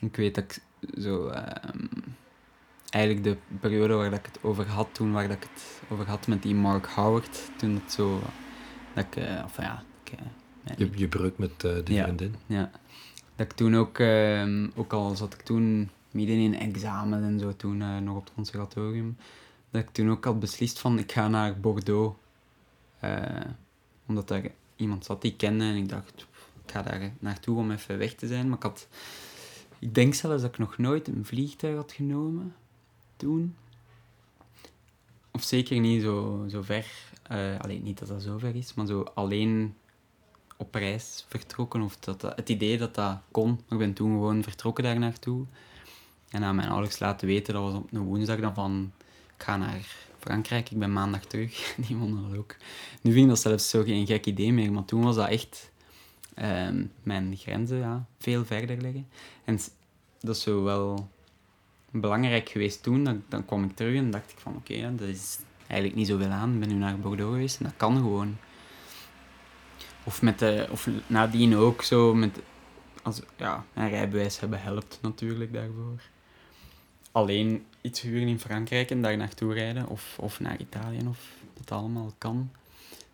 Ik 0.00 0.16
weet 0.16 0.34
dat 0.34 0.44
ik 0.44 0.60
zo... 1.02 1.28
ehm, 1.28 1.86
eigenlijk 2.90 3.24
de 3.24 3.36
periode 3.60 3.94
waar 3.94 4.10
dat 4.10 4.18
ik 4.18 4.26
het 4.26 4.38
over 4.42 4.66
had 4.68 4.88
toen, 4.92 5.12
waar 5.12 5.28
dat 5.28 5.36
ik 5.36 5.48
het 5.52 5.80
over 5.88 6.06
had 6.08 6.26
met 6.26 6.42
die 6.42 6.54
Mark 6.54 6.86
Howard, 6.86 7.38
toen 7.56 7.74
het 7.84 7.92
zo... 7.92 8.20
Dat 8.94 9.04
ik... 9.04 9.16
eh, 9.16 9.42
of 9.44 9.56
ja... 9.56 9.82
Ik, 10.04 10.12
eh, 10.18 10.24
ja, 10.64 10.74
Je, 10.76 10.90
je 10.94 11.08
breuk 11.08 11.38
met 11.38 11.50
eh, 11.50 11.84
de 11.84 11.92
Ja. 11.94 12.02
vriendin. 12.02 12.34
ja. 12.46 12.70
Dat 13.36 13.46
ik 13.46 13.52
toen 13.52 13.76
ook, 13.76 13.98
ehm, 13.98 14.68
ook 14.74 14.92
al 14.92 15.16
zat 15.16 15.34
ik 15.34 15.40
toen 15.40 15.90
midden 16.14 16.36
in 16.36 16.58
examen 16.58 17.22
en 17.22 17.38
zo, 17.38 17.56
toen 17.56 17.82
eh, 17.82 17.98
nog 17.98 18.16
op 18.16 18.24
het 18.24 18.34
conservatorium, 18.34 19.16
dat 19.70 19.82
ik 19.82 19.90
toen 19.90 20.10
ook 20.10 20.24
had 20.24 20.40
beslist 20.40 20.78
van 20.78 20.98
ik 20.98 21.12
ga 21.12 21.28
naar 21.28 21.60
Bordeaux. 21.60 22.16
Eh, 23.00 23.40
omdat 24.06 24.28
daar 24.28 24.42
iemand 24.76 25.04
zat 25.04 25.22
die 25.22 25.30
ik 25.32 25.36
kende 25.36 25.64
en 25.64 25.76
ik 25.76 25.88
dacht, 25.88 26.26
ik 26.64 26.70
ga 26.72 26.82
daar 26.82 27.12
naartoe 27.18 27.58
om 27.58 27.70
even 27.70 27.98
weg 27.98 28.14
te 28.14 28.26
zijn. 28.26 28.48
Maar 28.48 28.56
ik 28.56 28.62
had 28.62 28.88
Ik 29.78 29.94
denk 29.94 30.14
zelfs 30.14 30.42
dat 30.42 30.50
ik 30.52 30.58
nog 30.58 30.78
nooit 30.78 31.08
een 31.08 31.24
vliegtuig 31.24 31.76
had 31.76 31.92
genomen 31.92 32.54
toen. 33.16 33.54
Of 35.32 35.42
zeker 35.42 35.80
niet 35.80 36.02
zo, 36.02 36.44
zo 36.50 36.62
ver. 36.62 36.86
eh, 37.22 37.58
alleen 37.60 37.82
niet 37.82 37.98
dat 37.98 38.08
dat 38.08 38.22
zo 38.22 38.38
ver 38.38 38.54
is, 38.56 38.74
maar 38.74 38.86
zo 38.86 39.02
alleen 39.14 39.74
op 40.56 40.74
reis 40.74 41.24
vertrokken. 41.28 41.82
Of 41.82 41.96
dat, 41.96 42.20
dat- 42.20 42.36
het 42.36 42.48
idee 42.48 42.78
dat 42.78 42.94
dat 42.94 43.18
kon. 43.30 43.48
Maar 43.48 43.62
ik 43.72 43.78
ben 43.78 43.92
toen 43.94 44.10
gewoon 44.10 44.42
vertrokken 44.42 44.84
daar 44.84 44.98
naartoe. 44.98 45.44
En 46.34 46.44
aan 46.44 46.54
mijn 46.54 46.68
ouders 46.68 46.98
laten 46.98 47.26
weten, 47.26 47.54
dat 47.54 47.62
was 47.62 47.74
op 47.74 47.92
een 47.92 48.00
woensdag, 48.00 48.40
dan 48.40 48.54
van... 48.54 48.92
Ik 49.36 49.42
ga 49.42 49.56
naar 49.56 49.86
Frankrijk, 50.18 50.70
ik 50.70 50.78
ben 50.78 50.92
maandag 50.92 51.24
terug. 51.24 51.74
Die 51.86 51.96
vonden 51.96 52.30
dat 52.30 52.38
ook. 52.38 52.56
Nu 53.00 53.12
vind 53.12 53.22
ik 53.22 53.28
dat 53.28 53.40
zelfs 53.40 53.70
zo 53.70 53.82
geen 53.82 54.06
gek 54.06 54.26
idee 54.26 54.52
meer, 54.52 54.72
maar 54.72 54.84
toen 54.84 55.02
was 55.02 55.16
dat 55.16 55.28
echt... 55.28 55.70
ehm, 56.34 56.84
mijn 57.02 57.36
grenzen 57.36 57.78
ja, 57.78 58.06
veel 58.18 58.44
verder 58.44 58.76
liggen. 58.76 59.06
En 59.44 59.58
dat 60.20 60.36
is 60.36 60.42
zo 60.42 60.62
wel 60.62 61.08
belangrijk 61.90 62.48
geweest 62.48 62.82
toen. 62.82 63.04
Dan, 63.04 63.22
dan 63.28 63.44
kwam 63.44 63.64
ik 63.64 63.76
terug 63.76 63.96
en 63.96 64.10
dacht 64.10 64.30
ik 64.30 64.38
van 64.38 64.56
oké, 64.56 64.94
dat 64.96 65.08
is 65.08 65.38
eigenlijk 65.66 65.94
niet 65.94 66.08
zoveel 66.08 66.30
aan. 66.30 66.52
Ik 66.52 66.60
ben 66.60 66.68
nu 66.68 66.74
naar 66.74 66.98
Bordeaux 66.98 67.32
geweest 67.32 67.58
en 67.58 67.64
dat 67.64 67.76
kan 67.76 67.96
gewoon. 67.96 68.36
Of, 70.04 70.22
met 70.22 70.38
de, 70.38 70.66
of 70.70 70.88
nadien 71.06 71.56
ook 71.56 71.82
zo 71.82 72.14
met... 72.14 72.38
Als, 73.02 73.20
ja, 73.36 73.64
een 73.74 73.88
rijbewijs 73.88 74.40
hebben 74.40 74.62
helpt 74.62 74.98
natuurlijk 75.02 75.52
daarvoor. 75.52 76.12
Alleen 77.14 77.64
iets 77.80 78.00
huren 78.00 78.28
in 78.28 78.38
Frankrijk 78.38 78.90
en 78.90 79.02
daar 79.02 79.16
naartoe 79.16 79.54
rijden. 79.54 79.88
Of, 79.88 80.16
of 80.20 80.40
naar 80.40 80.60
Italië, 80.60 80.98
of 81.08 81.18
dat 81.54 81.78
allemaal 81.78 82.14
kan. 82.18 82.50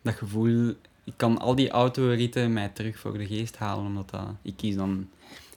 Dat 0.03 0.15
gevoel... 0.15 0.75
Ik 1.05 1.13
kan 1.17 1.39
al 1.39 1.55
die 1.55 1.71
autoritten 1.71 2.53
mij 2.53 2.69
terug 2.69 2.99
voor 2.99 3.19
de 3.19 3.27
geest 3.27 3.57
halen, 3.57 3.87
omdat 3.87 4.11
dat... 4.11 4.27
Ik 4.43 4.57
kies 4.57 4.77
dan 4.77 5.09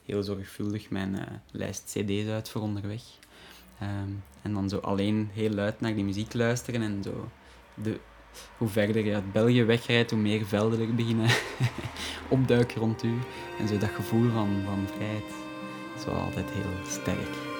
heel 0.04 0.22
zorgvuldig 0.22 0.90
mijn 0.90 1.18
eh, 1.18 1.26
lijst 1.50 1.82
cd's 1.84 2.28
uit 2.28 2.48
voor 2.48 2.62
onderweg. 2.62 3.02
Ehm, 3.78 4.10
en 4.42 4.52
dan 4.52 4.68
zo 4.68 4.78
alleen 4.78 5.30
heel 5.32 5.50
luid 5.50 5.80
naar 5.80 5.94
die 5.94 6.04
muziek 6.04 6.34
luisteren 6.34 6.82
en 6.82 7.02
zo... 7.02 7.30
De, 7.74 8.00
hoe 8.58 8.68
verder 8.68 9.04
je 9.04 9.14
uit 9.14 9.32
België 9.32 9.64
wegrijdt, 9.64 10.10
hoe 10.10 10.20
meer 10.20 10.46
velden 10.46 10.80
er 10.80 10.94
beginnen 10.94 11.30
opduiken 12.28 12.80
rond 12.80 13.02
u. 13.02 13.14
En 13.58 13.68
zo 13.68 13.78
dat 13.78 13.90
gevoel 13.90 14.30
van, 14.30 14.62
van 14.64 14.86
vrijheid 14.94 15.32
is 15.96 16.04
wel 16.04 16.14
altijd 16.14 16.50
heel 16.50 16.86
sterk. 16.86 17.53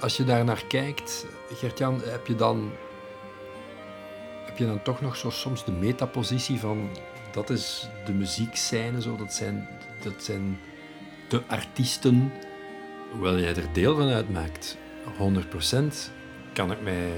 Als 0.00 0.16
je 0.16 0.24
daar 0.24 0.44
naar 0.44 0.64
kijkt, 0.68 1.26
Gert-Jan, 1.54 2.00
heb 2.04 2.26
je 2.26 2.34
dan, 2.34 2.72
heb 4.44 4.58
je 4.58 4.66
dan 4.66 4.82
toch 4.82 5.00
nog 5.00 5.16
zo 5.16 5.30
soms 5.30 5.64
de 5.64 5.72
metapositie 5.72 6.58
van 6.58 6.90
dat 7.32 7.50
is 7.50 7.88
de 8.06 8.12
muziekscène, 8.12 9.02
zo, 9.02 9.16
dat, 9.16 9.34
zijn, 9.34 9.68
dat 10.02 10.14
zijn 10.18 10.58
de 11.28 11.42
artiesten, 11.46 12.32
hoewel 13.10 13.38
jij 13.38 13.54
er 13.54 13.72
deel 13.72 13.96
van 13.96 14.08
uitmaakt, 14.08 14.76
100%, 15.04 15.84
kan 16.52 16.72
ik 16.72 16.82
mij 16.82 17.12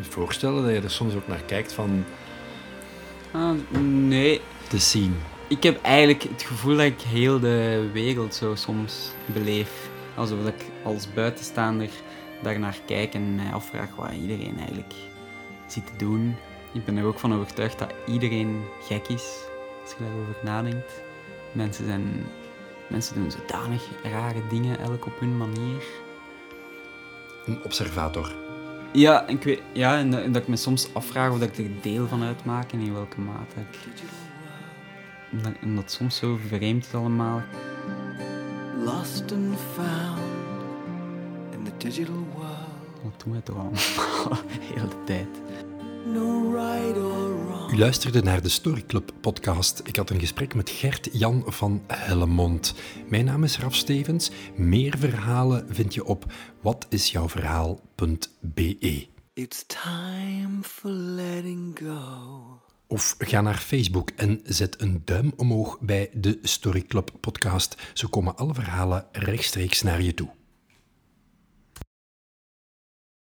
voorstellen 0.00 0.62
dat 0.64 0.72
je 0.72 0.80
er 0.80 0.90
soms 0.90 1.14
ook 1.14 1.28
naar 1.28 1.42
kijkt 1.42 1.72
van 1.72 2.04
Ah, 3.32 3.56
nee, 3.80 4.40
de 4.70 4.78
scene. 4.78 5.14
ik 5.48 5.62
heb 5.62 5.82
eigenlijk 5.82 6.22
het 6.22 6.42
gevoel 6.42 6.76
dat 6.76 6.86
ik 6.86 7.00
heel 7.00 7.40
de 7.40 7.88
wereld 7.92 8.34
zo 8.34 8.54
soms 8.54 9.10
beleef. 9.26 9.90
Alsof 10.14 10.46
ik 10.46 10.64
als 10.82 11.12
buitenstaander 11.14 11.88
daar 12.42 12.58
naar 12.58 12.78
kijk 12.86 13.14
en 13.14 13.34
mij 13.34 13.52
afvraag 13.52 13.96
wat 13.96 14.12
iedereen 14.12 14.56
eigenlijk 14.58 14.92
zit 15.66 15.86
te 15.86 15.92
doen. 15.96 16.36
Ik 16.72 16.84
ben 16.84 16.96
er 16.96 17.04
ook 17.04 17.18
van 17.18 17.34
overtuigd 17.34 17.78
dat 17.78 17.94
iedereen 18.06 18.62
gek 18.82 19.08
is, 19.08 19.44
als 19.82 19.90
je 19.98 20.04
daarover 20.04 20.34
nadenkt. 20.42 21.02
Mensen, 21.52 21.84
zijn, 21.86 22.26
mensen 22.86 23.14
doen 23.14 23.30
zodanig 23.30 23.82
rare 24.02 24.40
dingen, 24.50 24.78
elk 24.78 25.06
op 25.06 25.20
hun 25.20 25.36
manier. 25.36 25.82
Een 27.46 27.64
observator. 27.64 28.32
Ja, 28.92 29.26
en 29.26 29.34
ik 29.36 29.42
weet, 29.42 29.60
ja 29.72 29.98
en, 29.98 30.10
dat- 30.10 30.20
en 30.22 30.32
dat 30.32 30.42
ik 30.42 30.48
me 30.48 30.56
soms 30.56 30.94
afvraag 30.94 31.30
of 31.30 31.38
dat 31.38 31.58
ik 31.58 31.64
er 31.66 31.72
deel 31.82 32.06
van 32.08 32.22
uitmaak 32.22 32.72
en 32.72 32.80
in 32.80 32.92
welke 32.92 33.20
mate. 33.20 33.60
Ik, 33.70 33.78
en 35.30 35.42
dat, 35.42 35.52
en 35.60 35.74
dat 35.76 35.90
soms 35.90 36.16
zo 36.16 36.38
vreemd 36.46 36.84
is 36.86 36.94
allemaal. 36.94 37.42
Lost 38.84 39.32
and 39.32 39.56
found 39.74 40.31
digital 41.82 42.26
world. 42.34 43.02
Wat 43.02 43.22
doen 43.24 43.32
we 43.32 43.42
toch 43.42 43.56
allemaal 43.60 43.78
de 44.88 45.02
tijd? 45.04 45.28
No 46.06 46.50
right 46.50 46.96
or 46.96 47.46
wrong. 47.46 47.72
U 47.72 47.78
luisterde 47.78 48.22
naar 48.22 48.42
de 48.42 48.48
Story 48.48 48.84
Club 48.86 49.12
podcast. 49.20 49.82
Ik 49.84 49.96
had 49.96 50.10
een 50.10 50.20
gesprek 50.20 50.54
met 50.54 50.70
Gert 50.70 51.08
Jan 51.12 51.42
van 51.46 51.82
Hellemond. 51.86 52.74
Mijn 53.08 53.24
naam 53.24 53.44
is 53.44 53.58
Raf 53.58 53.74
Stevens. 53.74 54.30
Meer 54.56 54.98
verhalen 54.98 55.66
vind 55.68 55.94
je 55.94 56.04
op 56.04 56.32
watisjouwverhaal.be. 56.60 59.06
It's 59.34 59.64
time 59.66 60.62
for 60.62 60.90
letting 60.90 61.78
go. 61.78 62.60
Of 62.86 63.14
ga 63.18 63.40
naar 63.40 63.58
Facebook 63.58 64.10
en 64.16 64.40
zet 64.44 64.80
een 64.80 65.02
duim 65.04 65.32
omhoog 65.36 65.80
bij 65.80 66.10
de 66.12 66.38
Story 66.42 66.82
Club 66.82 67.10
podcast. 67.20 67.76
Zo 67.94 68.08
komen 68.08 68.36
alle 68.36 68.54
verhalen 68.54 69.06
rechtstreeks 69.12 69.82
naar 69.82 70.02
je 70.02 70.14
toe. 70.14 70.28